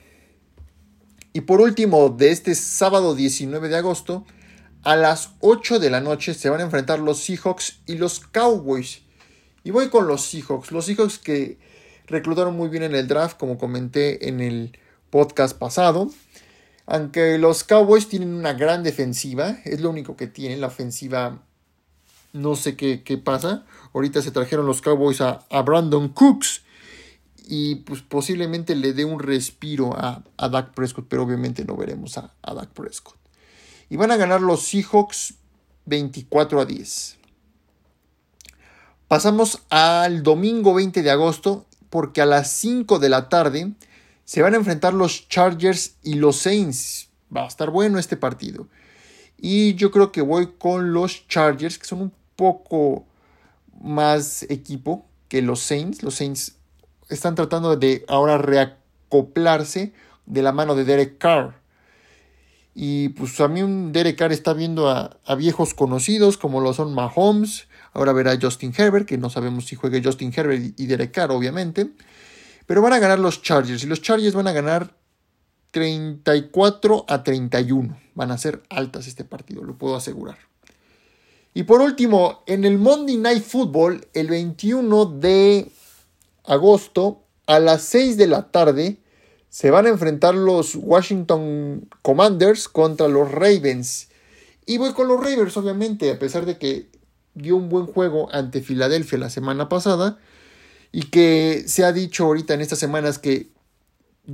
Y 1.35 1.43
por 1.43 1.61
último, 1.61 2.09
de 2.09 2.31
este 2.31 2.55
sábado 2.55 3.15
19 3.15 3.69
de 3.69 3.77
agosto, 3.77 4.25
a 4.87 4.95
las 4.95 5.31
8 5.41 5.81
de 5.81 5.91
la 5.91 6.01
noche 6.01 6.33
se 6.33 6.49
van 6.49 6.61
a 6.61 6.63
enfrentar 6.63 7.01
los 7.01 7.19
Seahawks 7.19 7.81
y 7.87 7.97
los 7.97 8.21
Cowboys. 8.21 9.03
Y 9.65 9.73
voy 9.73 9.89
con 9.89 10.07
los 10.07 10.23
Seahawks. 10.23 10.71
Los 10.71 10.85
Seahawks 10.87 11.19
que 11.19 11.59
reclutaron 12.07 12.57
muy 12.57 12.69
bien 12.69 12.85
en 12.85 12.95
el 12.95 13.09
draft, 13.09 13.37
como 13.37 13.59
comenté 13.59 14.29
en 14.29 14.41
el 14.41 14.79
podcast 15.11 15.59
pasado. 15.59 16.09
Aunque 16.87 17.37
los 17.37 17.65
Cowboys 17.65 18.09
tienen 18.09 18.33
una 18.33 18.53
gran 18.53 18.85
defensiva, 18.85 19.59
es 19.65 19.81
lo 19.81 19.91
único 19.91 20.17
que 20.17 20.29
tienen. 20.29 20.61
La 20.61 20.69
ofensiva, 20.69 21.43
no 22.33 22.55
sé 22.55 22.77
qué, 22.77 23.19
pasa. 23.19 23.67
Ahorita 23.93 24.23
se 24.23 24.31
trajeron 24.31 24.67
los 24.67 24.83
Cowboys 24.83 25.21
a, 25.21 25.45
Brandon 25.65 26.11
Cooks. 26.11 26.63
Y 27.49 27.75
pues 27.75 28.03
posiblemente 28.03 28.77
le 28.77 28.93
dé 28.93 29.05
un 29.05 29.19
respiro 29.19 29.97
a, 29.97 30.23
a 30.37 30.49
Dak 30.49 30.75
Prescott, 30.75 31.07
pero 31.09 31.25
obviamente 31.25 31.65
no 31.65 31.77
veremos 31.77 32.19
a, 32.19 32.33
a 32.41 32.55
Dak 32.55 32.69
Prescott. 32.69 33.17
Y 33.89 33.97
van 33.97 34.11
a 34.11 34.17
ganar 34.17 34.41
los 34.41 34.63
Seahawks 34.63 35.35
24 35.85 36.61
a 36.61 36.65
10. 36.65 37.19
Pasamos 39.09 39.63
al 39.71 40.23
domingo 40.23 40.75
20 40.75 41.03
de 41.03 41.11
agosto 41.11 41.67
porque 41.91 42.21
a 42.21 42.27
las 42.27 42.51
5 42.51 42.99
de 42.99 43.09
la 43.09 43.29
tarde 43.29 43.73
se 44.25 44.43
van 44.43 44.55
a 44.55 44.57
enfrentar 44.57 44.93
los 44.93 45.29
Chargers 45.29 45.97
y 46.03 46.15
los 46.15 46.37
Saints. 46.37 47.09
Va 47.35 47.45
a 47.45 47.49
estar 47.49 47.71
bueno 47.71 47.99
este 47.99 48.17
partido. 48.17 48.67
Y 49.39 49.75
yo 49.75 49.91
creo 49.91 50.11
que 50.11 50.23
voy 50.23 50.55
con 50.59 50.93
los 50.93 51.29
Chargers, 51.29 51.79
que 51.79 51.87
son 51.87 52.01
un 52.01 52.13
poco 52.35 53.07
más 53.81 54.43
equipo 54.49 55.07
que 55.29 55.43
los 55.43 55.61
Saints. 55.61 56.03
Los 56.03 56.17
Saints 56.17 56.57
están 57.09 57.35
tratando 57.37 57.77
de 57.77 58.05
ahora 58.09 58.39
reacoplarse 58.39 59.93
de 60.27 60.43
la 60.43 60.53
mano 60.53 60.75
de 60.75 60.85
Derek 60.85 61.19
Carr. 61.19 61.61
Y 62.79 63.09
pues 63.09 63.41
a 63.41 63.49
mí 63.49 63.63
un 63.63 63.91
Derek 63.91 64.19
Carr 64.19 64.33
está 64.33 64.53
viendo 64.53 64.91
a, 64.91 65.19
viejos 65.39 65.73
conocidos 65.73 66.37
como 66.37 66.61
lo 66.61 66.75
son 66.75 66.93
Mahomes. 66.93 67.69
Ahora 67.95 68.13
verá 68.13 68.37
Justin 68.39 68.75
Herbert, 68.77 69.07
que 69.07 69.17
no 69.17 69.31
sabemos 69.31 69.65
si 69.65 69.77
juegue 69.77 70.03
Justin 70.05 70.31
Herbert 70.37 70.79
y 70.79 70.85
Derek 70.85 71.11
Carr, 71.11 71.31
obviamente. 71.31 71.93
Pero 72.67 72.83
van 72.83 72.93
a 72.93 72.99
ganar 72.99 73.19
los 73.19 73.41
Chargers 73.41 73.83
y 73.83 73.87
los 73.87 74.03
Chargers 74.03 74.35
van 74.35 74.47
a 74.47 74.53
ganar 74.53 74.95
34 75.71 77.07
a 77.09 77.25
31. 77.25 77.99
Van 78.15 78.31
a 78.31 78.37
ser 78.37 78.63
altas 78.69 79.07
este 79.07 79.25
partido, 79.25 79.65
lo 79.65 79.79
puedo 79.79 79.97
asegurar. 79.97 80.37
Y 81.55 81.63
por 81.63 81.81
último, 81.81 82.43
en 82.47 82.67
el 82.67 82.77
Monday 82.77 83.17
Night 83.17 83.43
Football, 83.43 84.07
el 84.13 84.29
21 84.29 85.07
de 85.07 85.73
agosto, 86.45 87.25
a 87.47 87.59
las 87.59 87.85
6 87.85 88.19
de 88.19 88.27
la 88.27 88.51
tarde, 88.51 88.99
se 89.57 89.71
van 89.71 89.87
a 89.87 89.89
enfrentar 89.89 90.35
los 90.35 90.75
Washington 90.75 91.89
Commanders 92.03 92.69
contra 92.69 93.09
los 93.09 93.33
Ravens. 93.33 94.11
Y 94.67 94.77
voy 94.77 94.93
con 94.93 95.09
los 95.09 95.19
Ravens, 95.19 95.57
obviamente, 95.57 96.13
a 96.13 96.19
pesar 96.19 96.45
de 96.45 96.59
que 96.59 96.91
dio 97.33 97.57
un 97.57 97.71
buen 97.71 97.87
juego 97.87 98.29
ante 98.35 98.61
Filadelfia 98.61 99.17
la 99.17 99.31
semana 99.31 99.71
pasada 99.71 100.19
y 100.93 101.05
que 101.05 101.65
se 101.69 101.85
ha 101.85 101.93
dicho 101.93 102.27
ahorita 102.27 102.53
en 102.53 102.61
estas 102.61 102.79
semanas 102.79 103.19
que 103.19 103.49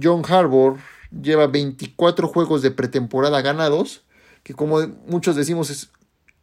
John 0.02 0.24
Harbour 0.28 0.78
lleva 1.12 1.46
24 1.46 2.26
juegos 2.26 2.60
de 2.60 2.72
pretemporada 2.72 3.42
ganados, 3.42 4.02
que 4.42 4.54
como 4.54 4.80
muchos 5.06 5.36
decimos, 5.36 5.88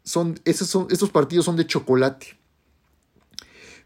son, 0.05 0.39
esos 0.45 0.87
estos 0.89 1.09
partidos 1.09 1.43
son 1.43 1.57
de 1.57 1.67
chocolate. 1.67 2.37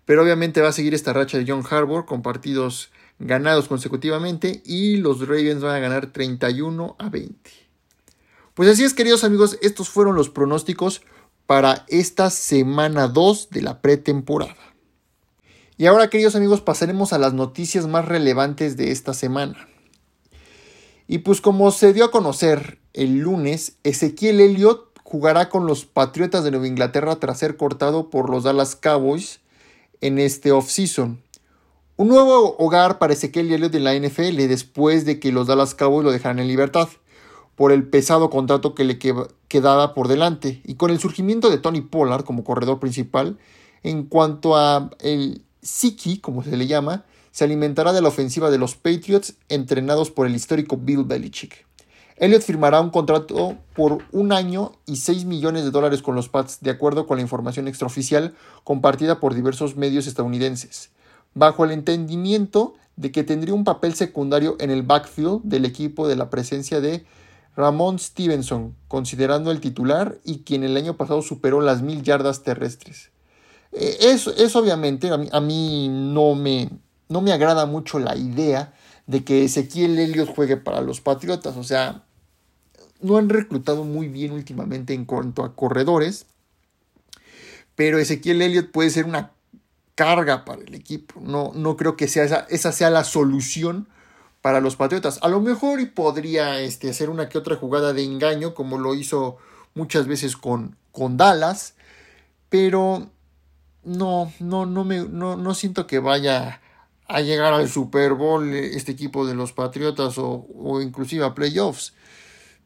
Pero 0.06 0.22
obviamente 0.22 0.62
va 0.62 0.70
a 0.70 0.72
seguir 0.72 0.94
esta 0.94 1.14
racha 1.14 1.40
de 1.40 1.46
John 1.48 1.64
Harbour 1.68 2.06
con 2.06 2.22
partidos 2.22 2.92
ganados 3.20 3.68
consecutivamente 3.68 4.62
y 4.66 4.98
los 4.98 5.28
Ravens 5.28 5.62
van 5.62 5.76
a 5.76 5.80
ganar 5.80 6.08
31 6.08 6.96
a 7.00 7.10
20. 7.10 7.52
Pues 8.54 8.70
así 8.70 8.84
es, 8.84 8.94
queridos 8.94 9.24
amigos, 9.24 9.58
estos 9.62 9.90
fueron 9.90 10.16
los 10.16 10.30
pronósticos 10.30 11.02
para 11.46 11.86
esta 11.88 12.30
semana 12.30 13.08
2 13.08 13.50
de 13.50 13.62
la 13.62 13.82
pretemporada. 13.82 14.56
Y 15.78 15.88
ahora, 15.88 16.10
queridos 16.10 16.36
amigos, 16.36 16.62
pasaremos 16.62 17.14
a 17.14 17.18
las 17.18 17.34
noticias 17.34 17.88
más 17.88 18.06
relevantes 18.06 18.78
de 18.78 18.92
esta 18.92 19.14
semana. 19.14 19.68
Y 21.08 21.20
pues 21.20 21.42
como 21.42 21.72
se 21.72 21.94
dio 21.94 22.06
a 22.06 22.12
conocer 22.12 22.80
el 22.94 23.20
lunes, 23.20 23.78
Ezequiel 23.84 24.40
Elliott 24.40 25.00
jugará 25.04 25.50
con 25.50 25.66
los 25.66 25.86
Patriotas 25.86 26.44
de 26.44 26.52
Nueva 26.52 26.68
Inglaterra 26.68 27.20
tras 27.20 27.40
ser 27.40 27.58
cortado 27.58 28.10
por 28.10 28.30
los 28.30 28.44
Dallas 28.44 28.76
Cowboys 28.76 29.40
en 30.00 30.20
este 30.20 30.52
offseason. 30.52 31.23
Un 31.96 32.08
nuevo 32.08 32.56
hogar 32.58 32.98
para 32.98 33.14
Ezequiel 33.14 33.54
Elliott 33.54 33.76
en 33.76 33.84
la 33.84 33.94
NFL 33.94 34.48
después 34.48 35.06
de 35.06 35.20
que 35.20 35.32
los 35.32 35.46
Dallas 35.46 35.76
Cowboys 35.76 36.04
lo 36.04 36.12
dejaran 36.12 36.40
en 36.40 36.48
libertad 36.48 36.90
por 37.56 37.72
el 37.72 37.88
pesado 37.88 38.32
contrato 38.32 38.74
que 38.74 38.84
le 38.84 38.98
quedaba 38.98 39.94
por 39.94 40.08
delante 40.08 40.60
y 40.66 40.74
con 40.74 40.90
el 40.90 41.00
surgimiento 41.00 41.52
de 41.52 41.60
Tony 41.60 41.82
Pollard 41.82 42.24
como 42.24 42.44
corredor 42.44 42.80
principal 42.80 43.38
en 43.84 44.06
cuanto 44.06 44.58
a 44.58 44.90
el 45.02 45.46
Siki, 45.62 46.18
como 46.18 46.44
se 46.44 46.58
le 46.58 46.66
llama, 46.66 47.06
se 47.32 47.44
alimentará 47.44 47.94
de 47.94 48.02
la 48.02 48.08
ofensiva 48.08 48.50
de 48.50 48.58
los 48.58 48.74
Patriots 48.74 49.36
entrenados 49.48 50.10
por 50.10 50.26
el 50.26 50.34
histórico 50.34 50.78
Bill 50.78 51.04
Belichick. 51.04 51.68
Elliott 52.18 52.42
firmará 52.42 52.82
un 52.82 52.90
contrato 52.90 53.56
por 53.76 54.00
un 54.12 54.32
año 54.32 54.72
y 54.88 54.96
6 54.96 55.26
millones 55.26 55.64
de 55.64 55.70
dólares 55.70 56.02
con 56.02 56.16
los 56.16 56.28
Pats, 56.28 56.58
de 56.62 56.72
acuerdo 56.72 57.06
con 57.06 57.18
la 57.18 57.22
información 57.22 57.68
extraoficial 57.68 58.34
compartida 58.64 59.20
por 59.20 59.36
diversos 59.36 59.76
medios 59.76 60.08
estadounidenses, 60.08 60.90
bajo 61.34 61.66
el 61.66 61.72
entendimiento 61.72 62.76
de 62.96 63.12
que 63.12 63.24
tendría 63.24 63.54
un 63.54 63.64
papel 63.64 63.96
secundario 63.96 64.56
en 64.60 64.70
el 64.70 64.84
backfield 64.84 65.42
del 65.44 65.66
equipo 65.66 66.08
de 66.08 66.16
la 66.16 66.30
presencia 66.30 66.80
de 66.80 67.06
Ramón 67.56 68.00
Stevenson, 68.00 68.76
considerando 68.88 69.52
el 69.52 69.60
titular 69.60 70.18
y 70.24 70.40
quien 70.40 70.64
el 70.64 70.76
año 70.78 70.98
pasado 70.98 71.22
superó 71.22 71.62
las 71.62 71.82
mil 71.82 72.02
yardas 72.04 72.44
terrestres. 72.44 73.12
Eh, 73.72 73.98
es, 74.02 74.56
obviamente, 74.56 75.10
a 75.10 75.40
mí, 75.42 75.88
no, 75.90 76.36
me, 76.36 76.70
no 77.10 77.22
me 77.22 77.32
agrada 77.32 77.66
mucho 77.66 78.00
la 78.00 78.16
idea 78.16 78.74
de 79.08 79.24
que 79.24 79.44
Ezequiel 79.44 80.00
Elliott 80.00 80.34
juegue 80.34 80.58
para 80.58 80.82
los 80.82 81.02
Patriotas. 81.02 81.58
O 81.58 81.64
sea, 81.64 82.04
no 83.02 83.18
han 83.18 83.30
reclutado 83.30 83.84
muy 83.84 84.08
bien 84.08 84.32
últimamente 84.32 84.94
en 84.94 85.06
cuanto 85.06 85.44
a 85.44 85.56
corredores. 85.56 86.28
Pero 87.76 87.98
Ezequiel 87.98 88.42
Elliott 88.42 88.72
puede 88.72 88.92
ser 88.92 89.06
una 89.06 89.33
carga 89.96 90.46
para 90.46 90.62
el 90.62 90.74
equipo. 90.74 91.20
No, 91.22 91.52
no 91.54 91.78
creo 91.78 91.96
que 91.96 92.08
sea 92.08 92.24
esa, 92.24 92.48
esa 92.50 92.72
sea 92.72 92.90
la 92.90 93.04
solución 93.04 93.88
para 94.42 94.60
los 94.60 94.76
Patriotas. 94.76 95.20
A 95.22 95.30
lo 95.30 95.40
mejor 95.40 95.80
y 95.80 95.86
podría 95.86 96.60
este, 96.60 96.90
hacer 96.90 97.10
una 97.10 97.30
que 97.30 97.38
otra 97.38 97.56
jugada 97.56 97.94
de 97.94 98.04
engaño, 98.04 98.54
como 98.54 98.78
lo 98.78 98.94
hizo 98.94 99.38
muchas 99.74 100.08
veces 100.08 100.36
con, 100.36 100.76
con 100.92 101.18
Dallas. 101.18 101.76
Pero 102.50 103.10
no, 103.84 104.32
no, 104.40 104.66
no, 104.66 104.84
me, 104.84 105.00
no, 105.00 105.38
no 105.38 105.54
siento 105.54 105.88
que 105.88 106.00
vaya 106.00 106.62
a 107.08 107.22
llegar 107.22 107.54
al 107.54 107.70
Super 107.70 108.14
Bowl 108.14 108.54
este 108.54 108.92
equipo 108.92 109.26
de 109.26 109.36
los 109.36 109.54
Patriotas 109.54 110.18
o, 110.18 110.48
o 110.56 110.82
inclusive 110.82 111.26
a 111.26 111.34
playoffs. 111.34 111.94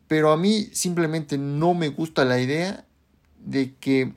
Pero 0.07 0.31
a 0.31 0.37
mí 0.37 0.69
simplemente 0.73 1.37
no 1.37 1.73
me 1.73 1.89
gusta 1.89 2.23
la 2.25 2.39
idea 2.39 2.85
de 3.39 3.75
que 3.75 4.13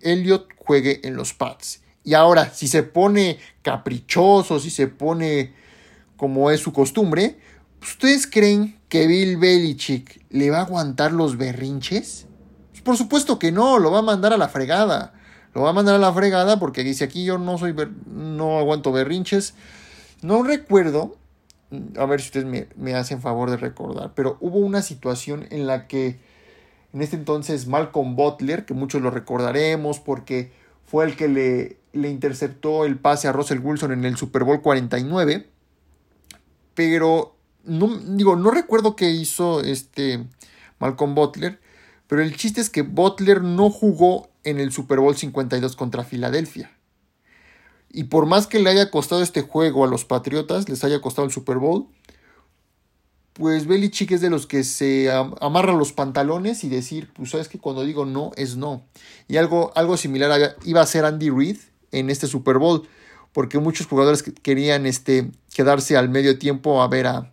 Elliot 0.00 0.46
juegue 0.68 1.00
en 1.02 1.16
los 1.16 1.32
Pats. 1.32 1.80
Y 2.04 2.12
ahora, 2.12 2.50
si 2.52 2.68
se 2.68 2.82
pone 2.82 3.38
caprichoso, 3.62 4.60
si 4.60 4.68
se 4.68 4.86
pone 4.86 5.54
como 6.18 6.50
es 6.50 6.60
su 6.60 6.74
costumbre, 6.74 7.38
¿ustedes 7.80 8.26
creen 8.26 8.78
que 8.90 9.06
Bill 9.06 9.38
Belichick 9.38 10.20
le 10.28 10.50
va 10.50 10.58
a 10.58 10.64
aguantar 10.64 11.12
los 11.12 11.38
berrinches? 11.38 12.26
Pues 12.70 12.82
por 12.82 12.96
supuesto 12.98 13.38
que 13.38 13.50
no, 13.50 13.78
lo 13.78 13.90
va 13.90 14.00
a 14.00 14.02
mandar 14.02 14.34
a 14.34 14.36
la 14.36 14.48
fregada. 14.48 15.14
Lo 15.54 15.62
va 15.62 15.70
a 15.70 15.72
mandar 15.72 15.94
a 15.94 15.98
la 15.98 16.12
fregada 16.12 16.58
porque 16.58 16.84
dice 16.84 17.04
aquí 17.04 17.24
yo 17.24 17.38
no 17.38 17.56
soy 17.56 17.74
no 18.06 18.58
aguanto 18.58 18.92
berrinches. 18.92 19.54
No 20.20 20.42
recuerdo, 20.42 21.16
a 21.96 22.04
ver 22.04 22.20
si 22.20 22.26
ustedes 22.26 22.46
me, 22.46 22.68
me, 22.76 22.94
hacen 22.94 23.22
favor 23.22 23.50
de 23.50 23.56
recordar, 23.56 24.12
pero 24.14 24.36
hubo 24.40 24.58
una 24.58 24.82
situación 24.82 25.46
en 25.50 25.66
la 25.66 25.86
que 25.86 26.18
en 26.92 27.00
este 27.00 27.16
entonces 27.16 27.66
Malcolm 27.66 28.16
Butler, 28.16 28.66
que 28.66 28.74
muchos 28.74 29.00
lo 29.00 29.10
recordaremos 29.10 29.98
porque 29.98 30.57
fue 30.88 31.04
el 31.04 31.16
que 31.16 31.28
le, 31.28 31.76
le 31.92 32.08
interceptó 32.08 32.84
el 32.84 32.98
pase 32.98 33.28
a 33.28 33.32
Russell 33.32 33.60
Wilson 33.60 33.92
en 33.92 34.04
el 34.04 34.16
Super 34.16 34.44
Bowl 34.44 34.62
49, 34.62 35.46
pero 36.74 37.36
no, 37.64 37.98
digo, 37.98 38.36
no 38.36 38.50
recuerdo 38.50 38.96
qué 38.96 39.10
hizo 39.10 39.60
este 39.60 40.24
Malcolm 40.78 41.14
Butler, 41.14 41.60
pero 42.06 42.22
el 42.22 42.36
chiste 42.36 42.60
es 42.62 42.70
que 42.70 42.82
Butler 42.82 43.42
no 43.42 43.70
jugó 43.70 44.30
en 44.44 44.60
el 44.60 44.72
Super 44.72 44.98
Bowl 44.98 45.14
52 45.14 45.76
contra 45.76 46.04
Filadelfia. 46.04 46.70
Y 47.90 48.04
por 48.04 48.26
más 48.26 48.46
que 48.46 48.58
le 48.58 48.70
haya 48.70 48.90
costado 48.90 49.22
este 49.22 49.42
juego 49.42 49.84
a 49.84 49.88
los 49.88 50.04
Patriotas, 50.04 50.68
les 50.68 50.84
haya 50.84 51.00
costado 51.00 51.26
el 51.26 51.32
Super 51.32 51.58
Bowl, 51.58 51.88
pues 53.38 53.66
Belichick 53.66 54.10
es 54.10 54.20
de 54.20 54.30
los 54.30 54.46
que 54.46 54.64
se 54.64 55.10
amarra 55.40 55.72
los 55.72 55.92
pantalones 55.92 56.64
y 56.64 56.68
decir, 56.68 57.10
pues 57.14 57.30
sabes 57.30 57.48
que 57.48 57.58
cuando 57.58 57.84
digo 57.84 58.04
no 58.04 58.32
es 58.36 58.56
no. 58.56 58.84
Y 59.28 59.36
algo, 59.36 59.72
algo 59.76 59.96
similar 59.96 60.56
iba 60.64 60.80
a 60.80 60.86
ser 60.86 61.04
Andy 61.04 61.30
Reid 61.30 61.58
en 61.92 62.10
este 62.10 62.26
Super 62.26 62.58
Bowl, 62.58 62.88
porque 63.32 63.60
muchos 63.60 63.86
jugadores 63.86 64.24
querían 64.42 64.86
este, 64.86 65.30
quedarse 65.54 65.96
al 65.96 66.08
medio 66.08 66.38
tiempo 66.38 66.82
a 66.82 66.88
ver 66.88 67.06
a, 67.06 67.32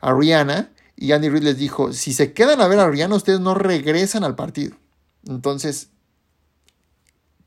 a 0.00 0.12
Rihanna 0.12 0.70
Y 0.96 1.12
Andy 1.12 1.30
Reid 1.30 1.44
les 1.44 1.56
dijo, 1.56 1.92
si 1.94 2.12
se 2.12 2.34
quedan 2.34 2.60
a 2.60 2.68
ver 2.68 2.78
a 2.78 2.90
Rihanna, 2.90 3.16
ustedes 3.16 3.40
no 3.40 3.54
regresan 3.54 4.24
al 4.24 4.36
partido. 4.36 4.76
Entonces, 5.26 5.88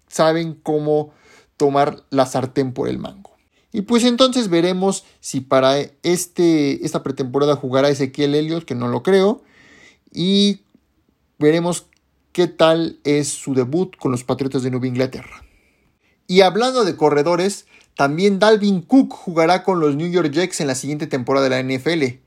saben 0.08 0.56
cómo 0.56 1.14
tomar 1.56 2.04
la 2.10 2.26
sartén 2.26 2.74
por 2.74 2.90
el 2.90 2.98
mango. 2.98 3.31
Y 3.74 3.82
pues 3.82 4.04
entonces 4.04 4.50
veremos 4.50 5.06
si 5.22 5.42
para 5.42 5.78
este, 6.04 6.86
esta 6.86 7.04
pretemporada 7.04 7.56
jugará 7.56 7.90
Ezequiel 7.90 8.36
Elliott, 8.36 8.66
que 8.66 8.76
no 8.76 8.88
lo 8.88 9.02
creo. 9.02 9.42
Y 10.14 10.62
veremos 11.40 11.86
qué 12.34 12.48
tal 12.48 13.00
es 13.04 13.30
su 13.30 13.54
debut 13.54 13.96
con 13.98 14.12
los 14.12 14.24
Patriotas 14.24 14.64
de 14.64 14.72
Nueva 14.72 14.88
Inglaterra. 14.88 15.44
Y 16.28 16.42
hablando 16.42 16.86
de 16.86 16.96
corredores, 16.96 17.66
también 17.96 18.40
Dalvin 18.40 18.82
Cook 18.82 19.14
jugará 19.14 19.64
con 19.64 19.80
los 19.80 19.96
New 19.96 20.10
York 20.10 20.32
Jets 20.32 20.62
en 20.62 20.68
la 20.68 20.76
siguiente 20.76 21.08
temporada 21.08 21.50
de 21.50 21.50
la 21.50 21.62
NFL. 21.62 22.20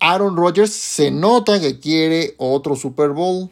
Aaron 0.00 0.36
Rodgers 0.36 0.72
se 0.72 1.10
nota 1.10 1.60
que 1.60 1.78
quiere 1.78 2.34
otro 2.38 2.74
Super 2.74 3.10
Bowl. 3.10 3.50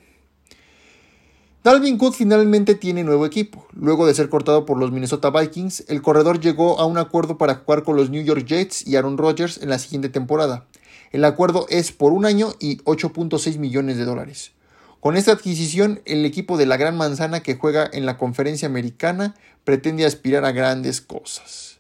Dalvin 1.63 1.99
Cook 1.99 2.15
finalmente 2.15 2.75
tiene 2.75 3.05
nuevo 3.05 3.27
equipo. 3.27 3.67
Luego 3.75 4.07
de 4.07 4.15
ser 4.15 4.31
cortado 4.31 4.65
por 4.65 4.79
los 4.79 4.93
Minnesota 4.93 5.29
Vikings, 5.29 5.85
el 5.89 6.01
corredor 6.01 6.41
llegó 6.41 6.81
a 6.81 6.87
un 6.87 6.97
acuerdo 6.97 7.37
para 7.37 7.57
jugar 7.57 7.83
con 7.83 7.97
los 7.97 8.09
New 8.09 8.25
York 8.25 8.47
Jets 8.47 8.87
y 8.87 8.97
Aaron 8.97 9.19
Rodgers 9.19 9.59
en 9.59 9.69
la 9.69 9.79
siguiente 9.79 10.09
temporada. 10.09 10.65
El 11.13 11.23
acuerdo 11.23 11.67
es 11.69 11.93
por 11.93 12.13
un 12.15 12.25
año 12.25 12.55
y 12.61 12.79
8.6 12.85 13.59
millones 13.59 13.99
de 13.99 14.07
dólares. 14.07 14.53
Con 15.01 15.19
esta 15.19 15.33
adquisición, 15.33 16.01
el 16.07 16.25
equipo 16.25 16.57
de 16.57 16.65
la 16.65 16.79
Gran 16.79 16.97
Manzana 16.97 17.41
que 17.41 17.57
juega 17.57 17.91
en 17.93 18.07
la 18.07 18.17
conferencia 18.17 18.67
americana 18.67 19.35
pretende 19.65 20.07
aspirar 20.07 20.47
a 20.47 20.53
grandes 20.53 21.03
cosas. 21.03 21.79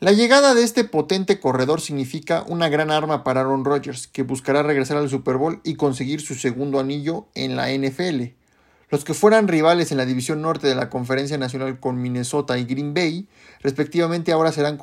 La 0.00 0.10
llegada 0.10 0.54
de 0.54 0.64
este 0.64 0.82
potente 0.82 1.38
corredor 1.38 1.80
significa 1.80 2.44
una 2.48 2.68
gran 2.68 2.90
arma 2.90 3.22
para 3.22 3.42
Aaron 3.42 3.64
Rodgers, 3.64 4.08
que 4.08 4.24
buscará 4.24 4.64
regresar 4.64 4.96
al 4.96 5.08
Super 5.08 5.36
Bowl 5.36 5.60
y 5.62 5.76
conseguir 5.76 6.20
su 6.20 6.34
segundo 6.34 6.80
anillo 6.80 7.28
en 7.36 7.54
la 7.54 7.70
NFL. 7.72 8.43
Los 8.90 9.04
que 9.04 9.14
fueran 9.14 9.48
rivales 9.48 9.90
en 9.90 9.98
la 9.98 10.06
división 10.06 10.42
norte 10.42 10.66
de 10.66 10.74
la 10.74 10.90
Conferencia 10.90 11.38
Nacional 11.38 11.80
con 11.80 12.00
Minnesota 12.00 12.58
y 12.58 12.64
Green 12.64 12.94
Bay, 12.94 13.28
respectivamente, 13.60 14.32
ahora 14.32 14.52
serán 14.52 14.78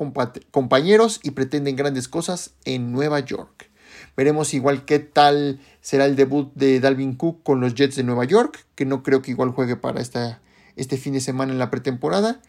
compañeros 0.50 1.20
y 1.22 1.30
pretenden 1.30 1.76
grandes 1.76 2.08
cosas 2.08 2.54
en 2.64 2.92
Nueva 2.92 3.20
York. 3.20 3.70
Veremos 4.16 4.52
igual 4.52 4.84
qué 4.84 4.98
tal 4.98 5.60
será 5.80 6.04
el 6.04 6.16
debut 6.16 6.52
de 6.54 6.80
Dalvin 6.80 7.14
Cook 7.14 7.42
con 7.42 7.60
los 7.60 7.74
Jets 7.74 7.96
de 7.96 8.02
Nueva 8.02 8.24
York, 8.24 8.66
que 8.74 8.84
no 8.84 9.02
creo 9.02 9.22
que 9.22 9.30
igual 9.30 9.50
juegue 9.50 9.76
para 9.76 10.00
este 10.00 10.96
fin 10.98 11.14
de 11.14 11.20
semana 11.20 11.52
en 11.52 11.58
la 11.58 11.70
pretemporada. 11.70 12.40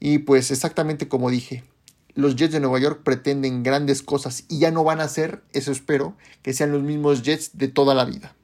Y 0.00 0.18
pues 0.18 0.50
exactamente 0.50 1.06
como 1.06 1.30
dije, 1.30 1.62
los 2.14 2.34
Jets 2.34 2.52
de 2.52 2.60
Nueva 2.60 2.80
York 2.80 3.02
pretenden 3.04 3.62
grandes 3.62 4.02
cosas 4.02 4.44
y 4.48 4.58
ya 4.58 4.70
no 4.70 4.82
van 4.82 5.00
a 5.00 5.08
ser, 5.08 5.42
eso 5.52 5.70
espero, 5.70 6.16
que 6.42 6.52
sean 6.52 6.72
los 6.72 6.82
mismos 6.82 7.22
Jets 7.22 7.56
de 7.56 7.68
toda 7.68 7.94
la 7.94 8.04
vida. 8.04 8.34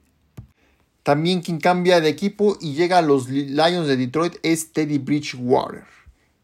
También 1.03 1.41
quien 1.41 1.59
cambia 1.59 1.99
de 1.99 2.09
equipo 2.09 2.57
y 2.61 2.73
llega 2.73 2.99
a 2.99 3.01
los 3.01 3.27
Lions 3.27 3.87
de 3.87 3.97
Detroit 3.97 4.35
es 4.43 4.71
Teddy 4.71 4.99
Bridgewater. 4.99 5.85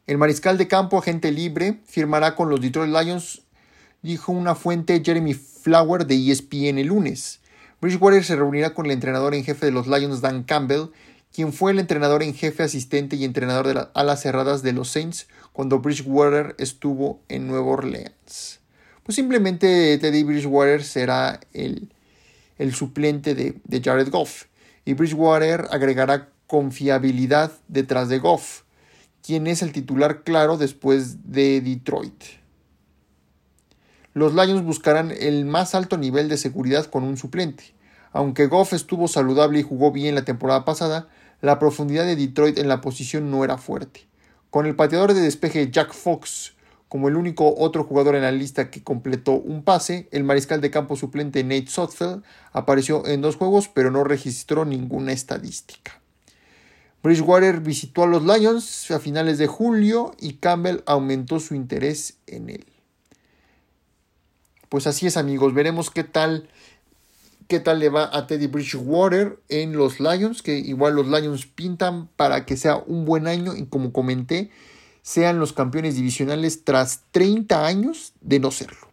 El 0.08 0.18
mariscal 0.18 0.58
de 0.58 0.68
campo, 0.68 0.98
agente 0.98 1.32
libre, 1.32 1.80
firmará 1.86 2.34
con 2.34 2.50
los 2.50 2.60
Detroit 2.60 2.92
Lions, 2.92 3.44
dijo 4.02 4.32
una 4.32 4.56
fuente 4.56 5.04
Jeremy 5.06 5.36
Flower 5.36 6.08
de 6.08 6.32
ESPN 6.32 6.80
el 6.80 6.88
lunes. 6.88 7.40
Bridgewater 7.82 8.24
se 8.24 8.36
reunirá 8.36 8.74
con 8.74 8.88
el 8.88 8.94
entrenador 8.94 9.36
en 9.36 9.44
jefe 9.44 9.68
de 9.68 9.72
los 9.72 9.86
Lions, 9.86 10.22
Dan 10.22 10.42
Campbell, 10.42 10.90
quien 11.32 11.54
fue 11.54 11.70
el 11.70 11.78
entrenador 11.78 12.24
en 12.24 12.34
jefe 12.34 12.64
asistente 12.64 13.16
y 13.16 13.26
entrenador 13.26 13.68
de 13.68 13.76
las 13.76 13.90
alas 13.94 14.24
cerradas 14.24 14.64
de 14.64 14.74
los 14.74 14.90
Saints 14.90 15.28
cuando 15.54 15.80
Bridgewater 15.80 16.56
estuvo 16.58 17.22
en 17.30 17.46
Nueva 17.46 17.68
Orleans. 17.68 18.60
Pues 19.04 19.16
simplemente 19.16 20.00
Teddy 20.00 20.24
Bridgewater 20.24 20.84
será 20.84 21.42
el, 21.54 21.94
el 22.58 22.74
suplente 22.74 23.36
de, 23.36 23.60
de 23.64 23.82
Jared 23.82 24.10
Goff 24.10 24.47
y 24.88 24.96
Bridgewater 24.96 25.68
agregará 25.70 26.30
confiabilidad 26.48 27.52
detrás 27.68 28.10
de 28.10 28.18
Goff, 28.18 28.64
quien 29.22 29.46
es 29.46 29.62
el 29.62 29.72
titular 29.72 30.24
claro 30.24 30.58
después 30.58 31.32
de 31.32 31.62
Detroit 31.62 32.24
los 34.18 34.34
Lions 34.34 34.64
buscarán 34.64 35.12
el 35.12 35.46
más 35.46 35.76
alto 35.76 35.96
nivel 35.96 36.28
de 36.28 36.38
seguridad 36.38 36.88
con 36.88 37.04
un 37.04 37.18
suplente. 37.18 37.76
Aunque 38.12 38.48
Goff 38.48 38.74
estuvo 38.74 39.08
saludable 39.08 39.60
y 39.60 39.62
jugó 39.62 39.92
bien 39.92 40.16
la 40.16 40.26
temporada 40.26 40.66
pasada, 40.66 41.08
la 41.40 41.60
profundidad 41.60 42.04
de 42.04 42.16
Detroit 42.16 42.58
en 42.58 42.68
la 42.68 42.82
posición 42.82 43.30
no 43.30 43.44
era 43.44 43.60
fuerte. 43.60 44.08
Con 44.50 44.66
el 44.66 44.76
pateador 44.76 45.14
de 45.14 45.22
despeje 45.22 45.70
Jack 45.70 45.94
Fox 45.94 46.56
como 46.88 47.08
el 47.08 47.16
único 47.16 47.56
otro 47.58 47.84
jugador 47.84 48.16
en 48.16 48.22
la 48.22 48.32
lista 48.32 48.70
que 48.70 48.84
completó 48.84 49.34
un 49.34 49.64
pase, 49.64 50.08
el 50.12 50.24
mariscal 50.24 50.62
de 50.62 50.72
campo 50.72 50.96
suplente 50.96 51.44
Nate 51.44 51.68
Sotfeld 51.68 52.24
apareció 52.52 53.06
en 53.06 53.22
dos 53.22 53.36
juegos 53.36 53.68
pero 53.68 53.92
no 53.92 54.04
registró 54.04 54.66
ninguna 54.66 55.12
estadística. 55.12 56.00
Bridgewater 57.04 57.62
visitó 57.62 58.04
a 58.04 58.08
los 58.08 58.24
Lions 58.24 58.90
a 58.92 59.00
finales 59.00 59.38
de 59.38 59.48
julio 59.48 60.16
y 60.20 60.34
Campbell 60.34 60.82
aumentó 60.86 61.40
su 61.40 61.56
interés 61.56 62.18
en 62.28 62.50
él 62.50 62.66
pues 64.70 64.88
así 64.88 65.08
es 65.08 65.18
amigos, 65.18 65.54
veremos 65.54 65.90
qué 65.90 66.04
tal 66.04 66.50
qué 67.48 67.62
tal 67.62 67.80
le 67.80 67.88
va 67.90 68.10
a 68.12 68.28
Teddy 68.28 68.48
Bridgewater 68.48 69.40
en 69.48 69.78
los 69.78 70.02
Lions, 70.02 70.42
que 70.42 70.58
igual 70.58 70.96
los 70.96 71.08
Lions 71.08 71.46
pintan 71.46 72.08
para 72.18 72.46
que 72.46 72.58
sea 72.58 72.76
un 72.76 73.06
buen 73.06 73.26
año 73.26 73.56
y 73.56 73.68
como 73.68 73.94
comenté, 73.94 74.52
sean 75.08 75.40
los 75.40 75.54
campeones 75.54 75.96
divisionales 75.96 76.66
tras 76.66 77.04
30 77.12 77.66
años 77.66 78.12
de 78.20 78.42
no 78.42 78.52
serlo. 78.52 78.90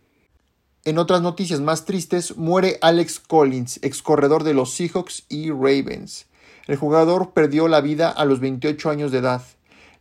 En 0.84 0.98
otras 0.98 1.22
noticias 1.22 1.60
más 1.60 1.86
tristes, 1.86 2.36
muere 2.36 2.78
Alex 2.82 3.18
Collins, 3.18 3.80
ex 3.82 4.00
corredor 4.00 4.44
de 4.44 4.54
los 4.54 4.72
Seahawks 4.74 5.24
y 5.28 5.50
Ravens. 5.50 6.26
El 6.68 6.76
jugador 6.76 7.32
perdió 7.32 7.66
la 7.66 7.80
vida 7.80 8.10
a 8.10 8.24
los 8.26 8.38
28 8.38 8.90
años 8.90 9.10
de 9.10 9.18
edad. 9.18 9.42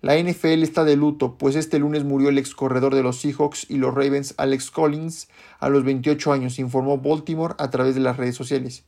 La 0.01 0.15
NFL 0.15 0.61
está 0.61 0.83
de 0.83 0.97
luto, 0.97 1.35
pues 1.39 1.55
este 1.55 1.79
lunes 1.79 2.03
murió 2.03 2.29
el 2.29 2.37
ex 2.37 2.53
corredor 2.53 2.93
de 2.93 3.01
los 3.01 3.19
Seahawks 3.19 3.65
y 3.67 3.77
los 3.77 3.95
Ravens 3.95 4.35
Alex 4.37 4.69
Collins 4.69 5.29
a 5.59 5.69
los 5.69 5.83
28 5.83 6.31
años, 6.31 6.59
informó 6.59 6.99
Baltimore 6.99 7.55
a 7.57 7.71
través 7.71 7.95
de 7.95 8.01
las 8.01 8.17
redes 8.17 8.35
sociales. 8.35 8.83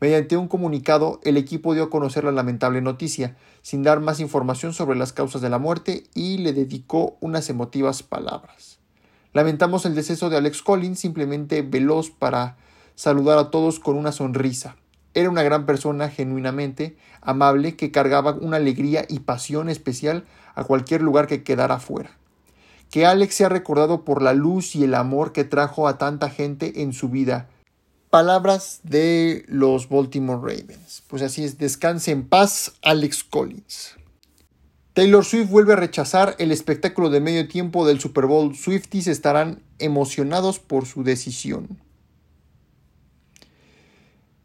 Mediante 0.00 0.38
un 0.38 0.48
comunicado, 0.48 1.20
el 1.24 1.36
equipo 1.36 1.74
dio 1.74 1.84
a 1.84 1.90
conocer 1.90 2.24
la 2.24 2.32
lamentable 2.32 2.80
noticia, 2.80 3.36
sin 3.60 3.82
dar 3.82 4.00
más 4.00 4.18
información 4.18 4.72
sobre 4.72 4.98
las 4.98 5.12
causas 5.12 5.42
de 5.42 5.50
la 5.50 5.58
muerte, 5.58 6.04
y 6.14 6.38
le 6.38 6.54
dedicó 6.54 7.18
unas 7.20 7.50
emotivas 7.50 8.02
palabras. 8.02 8.78
Lamentamos 9.34 9.84
el 9.84 9.94
deceso 9.94 10.30
de 10.30 10.38
Alex 10.38 10.62
Collins, 10.62 10.98
simplemente 10.98 11.60
veloz 11.60 12.10
para 12.10 12.56
saludar 12.94 13.38
a 13.38 13.50
todos 13.50 13.78
con 13.78 13.96
una 13.96 14.10
sonrisa. 14.10 14.76
Era 15.12 15.28
una 15.28 15.42
gran 15.42 15.66
persona 15.66 16.08
genuinamente 16.08 16.96
amable 17.20 17.76
que 17.76 17.90
cargaba 17.90 18.32
una 18.32 18.56
alegría 18.56 19.04
y 19.08 19.20
pasión 19.20 19.68
especial 19.68 20.24
a 20.54 20.64
cualquier 20.64 21.02
lugar 21.02 21.26
que 21.26 21.42
quedara 21.42 21.78
fuera. 21.78 22.10
Que 22.90 23.06
Alex 23.06 23.34
sea 23.34 23.48
recordado 23.48 24.04
por 24.04 24.22
la 24.22 24.32
luz 24.32 24.74
y 24.74 24.84
el 24.84 24.94
amor 24.94 25.32
que 25.32 25.44
trajo 25.44 25.88
a 25.88 25.98
tanta 25.98 26.30
gente 26.30 26.82
en 26.82 26.92
su 26.92 27.08
vida. 27.08 27.48
Palabras 28.10 28.80
de 28.82 29.44
los 29.46 29.88
Baltimore 29.88 30.40
Ravens. 30.40 31.04
Pues 31.06 31.22
así 31.22 31.44
es, 31.44 31.58
descanse 31.58 32.10
en 32.10 32.26
paz 32.26 32.72
Alex 32.82 33.22
Collins. 33.22 33.94
Taylor 34.94 35.24
Swift 35.24 35.48
vuelve 35.48 35.74
a 35.74 35.76
rechazar 35.76 36.34
el 36.40 36.50
espectáculo 36.50 37.08
de 37.08 37.20
medio 37.20 37.46
tiempo 37.46 37.86
del 37.86 38.00
Super 38.00 38.26
Bowl. 38.26 38.56
Swifties 38.56 39.06
estarán 39.06 39.62
emocionados 39.78 40.58
por 40.58 40.86
su 40.86 41.04
decisión. 41.04 41.80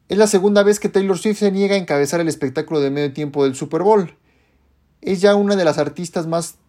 Es 0.10 0.19
la 0.19 0.28
segunda 0.28 0.62
vez 0.62 0.80
que 0.80 0.89
Taylor 0.89 1.17
Swift 1.17 1.39
se 1.39 1.51
niega 1.51 1.73
a 1.73 1.80
encabezar 1.80 2.19
el 2.19 2.28
espectáculo 2.28 2.82
de 2.82 2.91
medio 2.91 3.13
tiempo 3.13 3.45
del 3.45 3.56
Super 3.56 3.82
Bowl. 3.82 4.15
Es 5.01 5.21
ya 5.21 5.34
una 5.34 5.56
de 5.56 5.65
las 5.65 5.80
artistas 5.80 6.28
más 6.28 6.60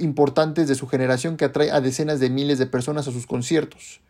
importantes 0.00 0.66
de 0.66 0.74
su 0.74 0.88
generación 0.88 1.36
que 1.36 1.44
atrae 1.44 1.70
a 1.70 1.80
decenas 1.80 2.18
de 2.18 2.28
miles 2.28 2.58
de 2.58 2.66
personas 2.66 3.06
a 3.06 3.12
sus 3.12 3.28
conciertos. 3.28 4.00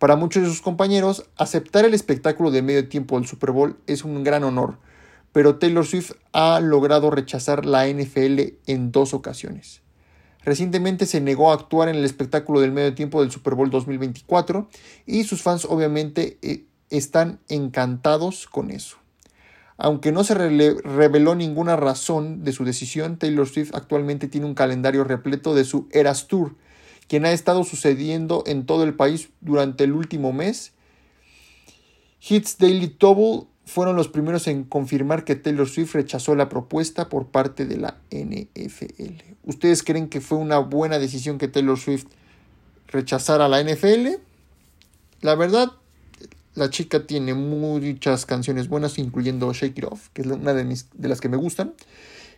Para 0.00 0.16
muchos 0.16 0.42
de 0.42 0.48
sus 0.48 0.62
compañeros, 0.62 1.26
aceptar 1.36 1.84
el 1.84 1.92
espectáculo 1.92 2.50
de 2.50 2.62
medio 2.62 2.88
tiempo 2.88 3.18
del 3.18 3.28
Super 3.28 3.50
Bowl 3.50 3.76
es 3.86 4.02
un 4.02 4.24
gran 4.24 4.44
honor, 4.44 4.78
pero 5.30 5.56
Taylor 5.56 5.86
Swift 5.86 6.12
ha 6.32 6.58
logrado 6.60 7.10
rechazar 7.10 7.66
la 7.66 7.86
NFL 7.86 8.54
en 8.66 8.92
dos 8.92 9.12
ocasiones. 9.12 9.82
Recientemente 10.42 11.04
se 11.04 11.20
negó 11.20 11.50
a 11.50 11.54
actuar 11.54 11.90
en 11.90 11.96
el 11.96 12.06
espectáculo 12.06 12.62
del 12.62 12.72
medio 12.72 12.94
tiempo 12.94 13.20
del 13.20 13.30
Super 13.30 13.54
Bowl 13.54 13.68
2024 13.68 14.70
y 15.04 15.24
sus 15.24 15.42
fans 15.42 15.66
obviamente 15.66 16.38
eh, 16.40 16.64
están 16.88 17.40
encantados 17.50 18.46
con 18.46 18.70
eso. 18.70 18.96
Aunque 19.76 20.12
no 20.12 20.24
se 20.24 20.34
reveló 20.34 21.34
ninguna 21.34 21.76
razón 21.76 22.42
de 22.42 22.52
su 22.52 22.64
decisión, 22.64 23.18
Taylor 23.18 23.46
Swift 23.46 23.74
actualmente 23.74 24.28
tiene 24.28 24.46
un 24.46 24.54
calendario 24.54 25.04
repleto 25.04 25.54
de 25.54 25.64
su 25.64 25.88
Eras 25.92 26.26
Tour, 26.26 26.54
quien 27.10 27.24
ha 27.24 27.32
estado 27.32 27.64
sucediendo 27.64 28.44
en 28.46 28.66
todo 28.66 28.84
el 28.84 28.94
país 28.94 29.30
durante 29.40 29.82
el 29.82 29.94
último 29.94 30.32
mes. 30.32 30.70
Hits 32.20 32.56
Daily 32.56 32.94
Double 33.00 33.48
fueron 33.64 33.96
los 33.96 34.06
primeros 34.06 34.46
en 34.46 34.62
confirmar 34.62 35.24
que 35.24 35.34
Taylor 35.34 35.68
Swift 35.68 35.96
rechazó 35.96 36.36
la 36.36 36.48
propuesta 36.48 37.08
por 37.08 37.26
parte 37.26 37.66
de 37.66 37.78
la 37.78 37.96
NFL. 38.12 39.24
¿Ustedes 39.42 39.82
creen 39.82 40.08
que 40.08 40.20
fue 40.20 40.38
una 40.38 40.58
buena 40.60 41.00
decisión 41.00 41.38
que 41.38 41.48
Taylor 41.48 41.80
Swift 41.80 42.06
rechazara 42.86 43.48
la 43.48 43.60
NFL? 43.60 44.10
La 45.20 45.34
verdad, 45.34 45.72
La 46.54 46.70
chica 46.70 47.08
tiene 47.08 47.34
muchas 47.34 48.24
canciones 48.24 48.68
buenas, 48.68 48.98
incluyendo 48.98 49.52
Shake 49.52 49.78
It 49.78 49.84
Off, 49.84 50.10
que 50.12 50.22
es 50.22 50.28
una 50.28 50.54
de, 50.54 50.76
las 51.08 51.20
que 51.20 51.28
me 51.28 51.36
gustan. 51.36 51.74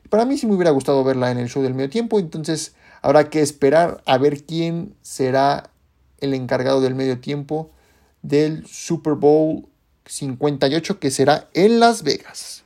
Para 0.09 0.25
mí 0.25 0.39
sí 0.39 0.47
me 0.47 0.55
hubiera 0.55 0.71
gustado 0.71 1.05
verla 1.05 1.31
en 1.31 1.37
el 1.37 1.51
show 1.51 1.63
del 1.63 1.75
medio 1.75 1.91
tiempo, 1.91 2.19
entonces 2.19 2.75
habrá 3.03 3.29
que 3.29 3.41
esperar 3.41 4.03
a 4.07 4.17
ver 4.17 4.45
quién 4.45 4.95
será 5.03 5.71
el 6.19 6.35
encargado 6.35 6.81
del 6.81 6.95
medio 6.95 7.21
tiempo 7.21 7.71
del 8.23 8.67
Super 8.67 9.15
Bowl 9.15 9.67
58 10.07 10.99
que 10.99 11.11
será 11.11 11.49
en 11.53 11.81
Las 11.81 12.05
Vegas. 12.05 12.65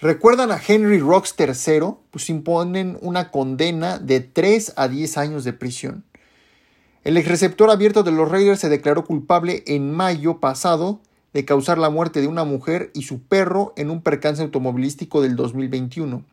¿Recuerdan 0.00 0.50
a 0.50 0.60
Henry 0.66 0.98
Rocks 0.98 1.34
III? 1.38 1.94
Pues 2.10 2.28
imponen 2.30 2.98
una 3.00 3.30
condena 3.30 3.98
de 3.98 4.20
3 4.20 4.74
a 4.76 4.88
10 4.88 5.18
años 5.18 5.44
de 5.44 5.52
prisión. 5.52 6.04
El 7.04 7.16
ex 7.16 7.28
receptor 7.28 7.70
abierto 7.70 8.02
de 8.02 8.10
los 8.10 8.30
Raiders 8.30 8.60
se 8.60 8.68
declaró 8.68 9.04
culpable 9.04 9.62
en 9.66 9.92
mayo 9.92 10.40
pasado 10.40 11.00
de 11.32 11.44
causar 11.44 11.78
la 11.78 11.90
muerte 11.90 12.20
de 12.20 12.26
una 12.26 12.44
mujer 12.44 12.90
y 12.92 13.02
su 13.02 13.22
perro 13.22 13.72
en 13.76 13.90
un 13.90 14.02
percance 14.02 14.42
automovilístico 14.42 15.22
del 15.22 15.36
2021. 15.36 16.24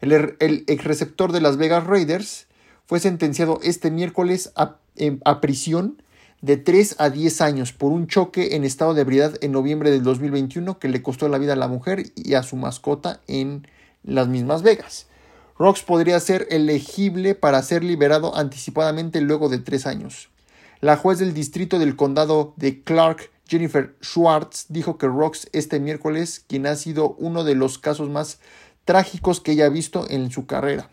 El, 0.00 0.12
er, 0.12 0.36
el 0.40 0.64
ex 0.66 0.84
receptor 0.84 1.32
de 1.32 1.40
Las 1.40 1.56
Vegas 1.56 1.86
Raiders 1.86 2.46
fue 2.86 3.00
sentenciado 3.00 3.60
este 3.62 3.90
miércoles 3.90 4.52
a, 4.56 4.76
a 5.24 5.40
prisión 5.40 6.02
de 6.40 6.58
3 6.58 6.96
a 6.98 7.08
10 7.08 7.40
años 7.40 7.72
por 7.72 7.90
un 7.90 8.06
choque 8.06 8.54
en 8.54 8.64
estado 8.64 8.92
de 8.92 9.00
ebriedad 9.00 9.34
en 9.40 9.52
noviembre 9.52 9.90
del 9.90 10.02
2021 10.02 10.78
que 10.78 10.88
le 10.88 11.02
costó 11.02 11.28
la 11.28 11.38
vida 11.38 11.54
a 11.54 11.56
la 11.56 11.68
mujer 11.68 12.12
y 12.14 12.34
a 12.34 12.42
su 12.42 12.56
mascota 12.56 13.20
en 13.26 13.66
las 14.02 14.28
mismas 14.28 14.62
Vegas. 14.62 15.06
Rox 15.58 15.82
podría 15.82 16.18
ser 16.20 16.46
elegible 16.50 17.34
para 17.34 17.62
ser 17.62 17.84
liberado 17.84 18.36
anticipadamente 18.36 19.20
luego 19.20 19.48
de 19.48 19.58
tres 19.58 19.86
años. 19.86 20.28
La 20.80 20.96
juez 20.96 21.18
del 21.18 21.32
distrito 21.32 21.78
del 21.78 21.96
condado 21.96 22.52
de 22.56 22.82
Clark, 22.82 23.30
Jennifer 23.46 23.94
Schwartz, 24.02 24.66
dijo 24.68 24.98
que 24.98 25.06
Rox 25.06 25.48
este 25.52 25.80
miércoles, 25.80 26.44
quien 26.46 26.66
ha 26.66 26.74
sido 26.76 27.14
uno 27.14 27.44
de 27.44 27.54
los 27.54 27.78
casos 27.78 28.10
más 28.10 28.38
trágicos 28.84 29.40
que 29.40 29.52
ella 29.52 29.66
ha 29.66 29.70
visto 29.70 30.06
en 30.10 30.30
su 30.30 30.44
carrera. 30.44 30.90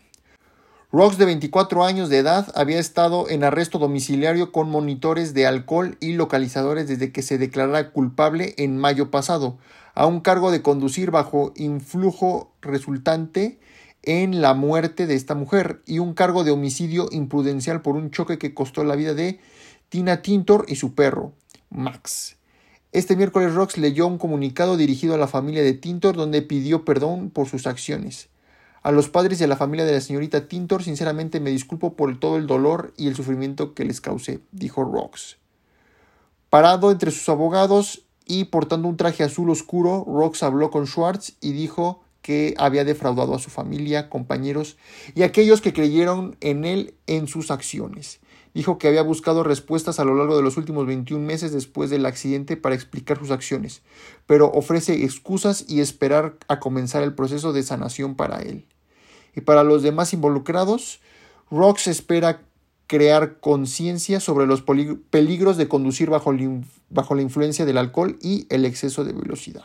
Rocks, 0.94 1.16
de 1.16 1.24
24 1.24 1.84
años 1.84 2.10
de 2.10 2.18
edad, 2.18 2.52
había 2.54 2.78
estado 2.78 3.26
en 3.30 3.44
arresto 3.44 3.78
domiciliario 3.78 4.52
con 4.52 4.68
monitores 4.68 5.32
de 5.32 5.46
alcohol 5.46 5.96
y 6.00 6.12
localizadores 6.12 6.86
desde 6.86 7.12
que 7.12 7.22
se 7.22 7.38
declarara 7.38 7.92
culpable 7.92 8.54
en 8.58 8.76
mayo 8.76 9.10
pasado, 9.10 9.56
a 9.94 10.04
un 10.04 10.20
cargo 10.20 10.50
de 10.50 10.60
conducir 10.60 11.10
bajo 11.10 11.54
influjo 11.56 12.52
resultante 12.60 13.58
en 14.02 14.42
la 14.42 14.52
muerte 14.52 15.06
de 15.06 15.14
esta 15.14 15.34
mujer 15.34 15.80
y 15.86 15.98
un 15.98 16.12
cargo 16.12 16.44
de 16.44 16.50
homicidio 16.50 17.08
imprudencial 17.10 17.80
por 17.80 17.96
un 17.96 18.10
choque 18.10 18.36
que 18.36 18.52
costó 18.52 18.84
la 18.84 18.94
vida 18.94 19.14
de 19.14 19.40
Tina 19.88 20.20
Tintor 20.20 20.66
y 20.68 20.76
su 20.76 20.94
perro, 20.94 21.32
Max. 21.70 22.36
Este 22.92 23.16
miércoles 23.16 23.54
Rox 23.54 23.78
leyó 23.78 24.06
un 24.06 24.18
comunicado 24.18 24.76
dirigido 24.76 25.14
a 25.14 25.18
la 25.18 25.26
familia 25.26 25.62
de 25.62 25.72
Tintor 25.72 26.16
donde 26.16 26.42
pidió 26.42 26.84
perdón 26.84 27.30
por 27.30 27.48
sus 27.48 27.66
acciones. 27.66 28.28
A 28.82 28.90
los 28.90 29.08
padres 29.08 29.40
y 29.40 29.44
a 29.44 29.46
la 29.46 29.56
familia 29.56 29.84
de 29.84 29.92
la 29.92 30.00
señorita 30.00 30.48
Tintor, 30.48 30.82
sinceramente 30.82 31.38
me 31.38 31.50
disculpo 31.50 31.94
por 31.94 32.18
todo 32.18 32.36
el 32.36 32.48
dolor 32.48 32.92
y 32.96 33.06
el 33.06 33.14
sufrimiento 33.14 33.74
que 33.74 33.84
les 33.84 34.00
causé, 34.00 34.40
dijo 34.50 34.82
Rox. 34.82 35.36
Parado 36.50 36.90
entre 36.90 37.12
sus 37.12 37.28
abogados 37.28 38.02
y 38.26 38.44
portando 38.44 38.88
un 38.88 38.96
traje 38.96 39.22
azul 39.22 39.50
oscuro, 39.50 40.04
Rox 40.06 40.42
habló 40.42 40.70
con 40.70 40.86
Schwartz 40.86 41.34
y 41.40 41.52
dijo 41.52 42.02
que 42.22 42.54
había 42.58 42.84
defraudado 42.84 43.34
a 43.34 43.38
su 43.38 43.50
familia, 43.50 44.10
compañeros 44.10 44.76
y 45.14 45.22
aquellos 45.22 45.60
que 45.60 45.72
creyeron 45.72 46.36
en 46.40 46.64
él 46.64 46.94
en 47.06 47.28
sus 47.28 47.50
acciones. 47.50 48.20
Dijo 48.54 48.78
que 48.78 48.88
había 48.88 49.02
buscado 49.02 49.42
respuestas 49.42 49.98
a 49.98 50.04
lo 50.04 50.14
largo 50.14 50.36
de 50.36 50.42
los 50.42 50.56
últimos 50.56 50.86
21 50.86 51.24
meses 51.24 51.52
después 51.52 51.88
del 51.90 52.04
accidente 52.04 52.56
para 52.56 52.74
explicar 52.74 53.18
sus 53.18 53.30
acciones, 53.30 53.82
pero 54.26 54.50
ofrece 54.52 55.04
excusas 55.04 55.64
y 55.68 55.80
esperar 55.80 56.36
a 56.48 56.60
comenzar 56.60 57.02
el 57.02 57.14
proceso 57.14 57.52
de 57.52 57.62
sanación 57.62 58.14
para 58.14 58.40
él 58.40 58.66
y 59.34 59.40
para 59.40 59.64
los 59.64 59.82
demás 59.82 60.12
involucrados, 60.12 61.00
Rox 61.50 61.86
espera 61.86 62.42
crear 62.86 63.40
conciencia 63.40 64.20
sobre 64.20 64.46
los 64.46 64.62
peligros 64.62 65.56
de 65.56 65.68
conducir 65.68 66.10
bajo, 66.10 66.34
bajo, 66.90 67.14
la 67.14 67.22
influencia 67.22 67.64
del 67.64 67.78
alcohol 67.78 68.18
y 68.20 68.46
el 68.50 68.66
exceso 68.66 69.04
de 69.04 69.12
velocidad. 69.12 69.64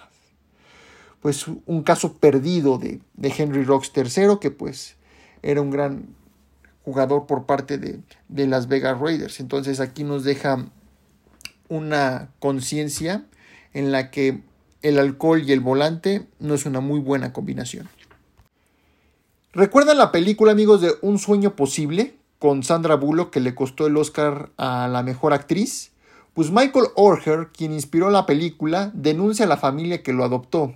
Pues 1.22 1.46
un 1.66 1.84
caso 1.84 2.14
perdido 2.14 2.78
de, 2.78 3.02
de 3.16 3.34
Henry 3.36 3.64
Rocks 3.64 3.92
III, 3.94 4.38
que 4.40 4.52
pues 4.52 4.96
era 5.42 5.62
un 5.62 5.72
gran 5.72 6.16
jugador 6.88 7.26
por 7.26 7.46
parte 7.46 7.78
de, 7.78 8.00
de 8.30 8.48
Las 8.48 8.70
Vegas 8.70 8.98
Raiders. 8.98 9.42
Entonces 9.42 9.82
aquí 9.82 10.06
nos 10.06 10.24
deja 10.24 10.70
una 11.68 12.30
conciencia 12.40 13.26
en 13.74 13.92
la 13.92 14.10
que 14.10 14.40
el 14.84 14.98
alcohol 14.98 15.44
y 15.46 15.52
el 15.52 15.60
volante 15.60 16.30
no 16.40 16.54
es 16.54 16.66
una 16.66 16.80
muy 16.80 17.02
buena 17.02 17.34
combinación. 17.34 17.90
¿Recuerdan 19.52 19.98
la 19.98 20.14
película, 20.14 20.54
amigos, 20.54 20.80
de 20.80 20.94
Un 21.02 21.20
sueño 21.20 21.58
posible? 21.58 22.16
Con 22.40 22.64
Sandra 22.64 22.96
Bullock, 22.96 23.32
que 23.32 23.42
le 23.42 23.54
costó 23.54 23.88
el 23.88 23.98
Oscar 23.98 24.52
a 24.56 24.88
la 24.88 25.04
mejor 25.04 25.34
actriz. 25.34 25.92
Pues 26.34 26.52
Michael 26.52 26.86
Orher, 26.96 27.50
quien 27.52 27.74
inspiró 27.74 28.10
la 28.12 28.26
película, 28.26 28.92
denuncia 28.94 29.44
a 29.44 29.50
la 29.50 29.58
familia 29.58 30.04
que 30.04 30.14
lo 30.14 30.24
adoptó. 30.24 30.74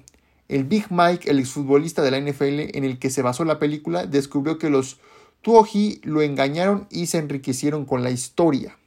El 0.49 0.65
Big 0.65 0.87
Mike, 0.89 1.31
el 1.31 1.39
exfutbolista 1.39 2.01
de 2.01 2.11
la 2.11 2.19
NFL 2.19 2.75
en 2.77 2.83
el 2.83 2.99
que 2.99 3.09
se 3.09 3.21
basó 3.21 3.45
la 3.45 3.59
película, 3.59 4.05
descubrió 4.05 4.57
que 4.57 4.69
los 4.69 4.99
Tuoji 5.41 6.01
lo 6.03 6.21
engañaron 6.21 6.87
y 6.89 7.07
se 7.07 7.17
enriquecieron 7.17 7.85
con 7.85 8.03
la 8.03 8.11
historia. 8.11 8.77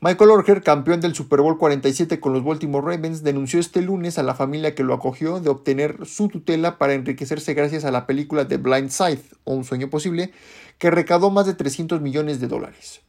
Michael 0.00 0.30
Orger, 0.30 0.62
campeón 0.64 1.00
del 1.00 1.14
Super 1.14 1.40
Bowl 1.40 1.58
47 1.58 2.18
con 2.18 2.32
los 2.32 2.42
Baltimore 2.42 2.84
Ravens, 2.84 3.22
denunció 3.22 3.60
este 3.60 3.82
lunes 3.82 4.18
a 4.18 4.24
la 4.24 4.34
familia 4.34 4.74
que 4.74 4.82
lo 4.82 4.94
acogió 4.94 5.38
de 5.38 5.48
obtener 5.48 6.06
su 6.06 6.28
tutela 6.28 6.76
para 6.76 6.94
enriquecerse 6.94 7.54
gracias 7.54 7.84
a 7.84 7.92
la 7.92 8.04
película 8.04 8.48
The 8.48 8.56
Blind 8.56 8.90
Side, 8.90 9.22
o 9.44 9.54
Un 9.54 9.64
sueño 9.64 9.90
posible, 9.90 10.32
que 10.78 10.90
recaudó 10.90 11.30
más 11.30 11.46
de 11.46 11.54
300 11.54 12.00
millones 12.00 12.40
de 12.40 12.48
dólares. 12.48 13.02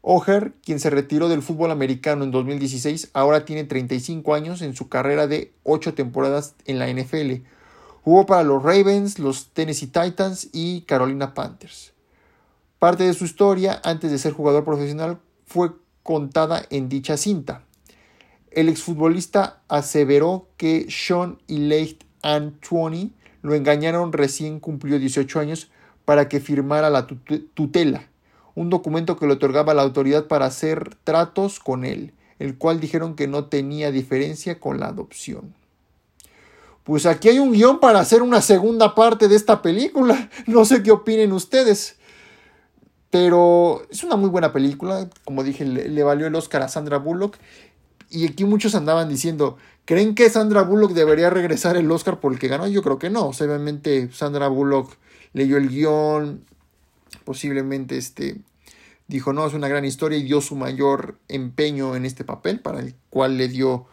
Oger, 0.00 0.54
quien 0.64 0.80
se 0.80 0.88
retiró 0.88 1.28
del 1.28 1.42
fútbol 1.42 1.70
americano 1.70 2.24
en 2.24 2.30
2016, 2.30 3.10
ahora 3.12 3.44
tiene 3.44 3.64
35 3.64 4.34
años 4.34 4.62
en 4.62 4.74
su 4.74 4.88
carrera 4.88 5.26
de 5.26 5.52
8 5.64 5.92
temporadas 5.92 6.54
en 6.64 6.78
la 6.78 6.88
NFL. 6.88 7.42
Jugó 8.02 8.24
para 8.26 8.42
los 8.42 8.62
Ravens, 8.62 9.18
los 9.18 9.48
Tennessee 9.48 9.86
Titans 9.86 10.48
y 10.52 10.82
Carolina 10.82 11.34
Panthers. 11.34 11.92
Parte 12.78 13.04
de 13.04 13.12
su 13.12 13.26
historia, 13.26 13.80
antes 13.84 14.10
de 14.10 14.18
ser 14.18 14.32
jugador 14.32 14.64
profesional, 14.64 15.18
fue 15.44 15.72
contada 16.02 16.64
en 16.70 16.88
dicha 16.88 17.18
cinta. 17.18 17.62
El 18.50 18.68
exfutbolista 18.68 19.60
aseveró 19.68 20.48
que 20.56 20.86
Sean 20.88 21.38
y 21.46 21.58
Leigh 21.58 21.98
Antoine 22.22 23.10
lo 23.42 23.54
engañaron 23.54 24.12
recién 24.12 24.60
cumplió 24.60 24.98
18 24.98 25.40
años 25.40 25.70
para 26.04 26.28
que 26.28 26.40
firmara 26.40 26.90
la 26.90 27.06
tutela, 27.06 28.08
un 28.54 28.70
documento 28.70 29.16
que 29.16 29.26
le 29.26 29.34
otorgaba 29.34 29.74
la 29.74 29.82
autoridad 29.82 30.26
para 30.26 30.46
hacer 30.46 30.96
tratos 31.04 31.60
con 31.60 31.84
él, 31.84 32.12
el 32.38 32.56
cual 32.56 32.80
dijeron 32.80 33.14
que 33.14 33.28
no 33.28 33.44
tenía 33.44 33.90
diferencia 33.90 34.58
con 34.58 34.80
la 34.80 34.86
adopción. 34.86 35.54
Pues 36.84 37.06
aquí 37.06 37.28
hay 37.28 37.38
un 37.38 37.52
guion 37.52 37.78
para 37.78 38.00
hacer 38.00 38.22
una 38.22 38.40
segunda 38.40 38.94
parte 38.94 39.28
de 39.28 39.36
esta 39.36 39.62
película. 39.62 40.30
No 40.46 40.64
sé 40.64 40.82
qué 40.82 40.90
opinen 40.90 41.32
ustedes. 41.32 41.96
Pero 43.10 43.82
es 43.90 44.04
una 44.04 44.16
muy 44.16 44.30
buena 44.30 44.52
película. 44.52 45.08
Como 45.24 45.42
dije, 45.42 45.64
le, 45.64 46.02
valió 46.02 46.26
el 46.26 46.34
Oscar 46.34 46.62
a 46.62 46.68
Sandra 46.68 46.98
Bullock. 46.98 47.36
Y 48.08 48.26
aquí 48.26 48.44
muchos 48.44 48.74
andaban 48.74 49.08
diciendo, 49.08 49.56
¿creen 49.84 50.14
que 50.14 50.30
Sandra 50.30 50.62
Bullock 50.62 50.92
debería 50.92 51.30
regresar 51.30 51.76
el 51.76 51.90
Oscar 51.90 52.20
por 52.20 52.32
el 52.32 52.38
que 52.38 52.48
ganó? 52.48 52.66
Yo 52.66 52.82
creo 52.82 52.98
que 52.98 53.10
no. 53.10 53.26
obviamente 53.26 54.10
Sandra 54.12 54.48
Bullock 54.48 54.96
leyó 55.32 55.56
el 55.56 55.68
guion, 55.68 56.44
posiblemente 57.24 57.96
este, 57.96 58.40
dijo, 59.06 59.32
no, 59.32 59.46
es 59.46 59.54
una 59.54 59.68
gran 59.68 59.84
historia 59.84 60.18
y 60.18 60.22
dio 60.22 60.40
su 60.40 60.56
mayor 60.56 61.18
empeño 61.28 61.96
en 61.96 62.04
este 62.04 62.24
papel, 62.24 62.60
para 62.60 62.80
el 62.80 62.94
cual 63.10 63.36
le 63.36 63.48
dio 63.48 63.86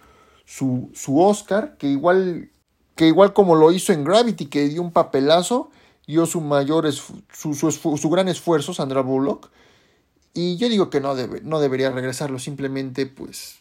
su, 0.45 0.89
su 0.93 1.19
Oscar, 1.19 1.77
que 1.77 1.87
igual, 1.87 2.51
que 2.97 3.07
igual 3.07 3.31
como 3.31 3.55
lo 3.55 3.71
hizo 3.71 3.93
en 3.93 4.03
Gravity, 4.03 4.47
que 4.47 4.67
dio 4.67 4.81
un 4.81 4.91
papelazo, 4.91 5.69
dio 6.05 6.25
su 6.25 6.41
mayor 6.41 6.91
su, 6.91 7.21
su, 7.53 8.09
gran 8.09 8.27
esfuerzo 8.27 8.73
Sandra 8.73 9.01
Bullock. 9.01 9.49
Y 10.33 10.57
yo 10.57 10.67
digo 10.67 10.89
que 10.89 10.99
no, 10.99 11.15
debe, 11.15 11.41
no 11.41 11.59
debería 11.59 11.91
regresarlo 11.91 12.39
simplemente 12.39 13.05
pues 13.05 13.59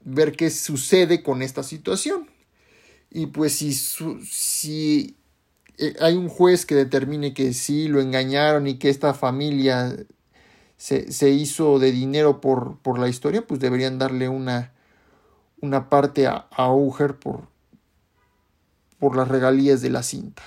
ver 0.00 0.32
qué 0.32 0.50
sucede 0.50 1.22
con 1.22 1.42
esta 1.42 1.62
situación. 1.62 2.28
Y 3.10 3.26
pues 3.26 3.54
si, 3.54 3.72
si 3.72 5.16
eh, 5.78 5.94
hay 6.00 6.14
un 6.14 6.28
juez 6.28 6.66
que 6.66 6.74
determine 6.74 7.34
que 7.34 7.52
sí 7.52 7.88
lo 7.88 8.00
engañaron 8.00 8.66
y 8.66 8.78
que 8.78 8.90
esta 8.90 9.14
familia 9.14 9.96
se, 10.76 11.12
se 11.12 11.30
hizo 11.30 11.78
de 11.78 11.92
dinero 11.92 12.40
por, 12.40 12.78
por, 12.78 12.98
la 12.98 13.08
historia 13.08 13.46
pues 13.46 13.60
deberían 13.60 13.98
darle 13.98 14.28
una, 14.28 14.72
una 15.60 15.88
parte 15.88 16.26
a, 16.26 16.46
a 16.50 16.68
por, 17.20 17.48
por 18.98 19.16
las 19.16 19.28
regalías 19.28 19.80
de 19.80 19.90
la 19.90 20.02
cinta. 20.02 20.42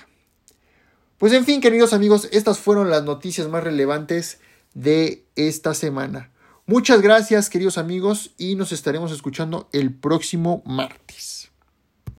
Pues 1.18 1.32
en 1.32 1.44
fin, 1.44 1.60
queridos 1.60 1.92
amigos, 1.92 2.28
estas 2.32 2.58
fueron 2.58 2.90
las 2.90 3.04
noticias 3.04 3.48
más 3.48 3.62
relevantes 3.62 4.40
de 4.74 5.24
esta 5.36 5.74
semana. 5.74 6.30
Muchas 6.66 7.02
gracias 7.02 7.50
queridos 7.50 7.78
amigos 7.78 8.32
y 8.38 8.54
nos 8.54 8.72
estaremos 8.72 9.12
escuchando 9.12 9.68
el 9.72 9.94
próximo 9.94 10.62
martes. 10.64 11.41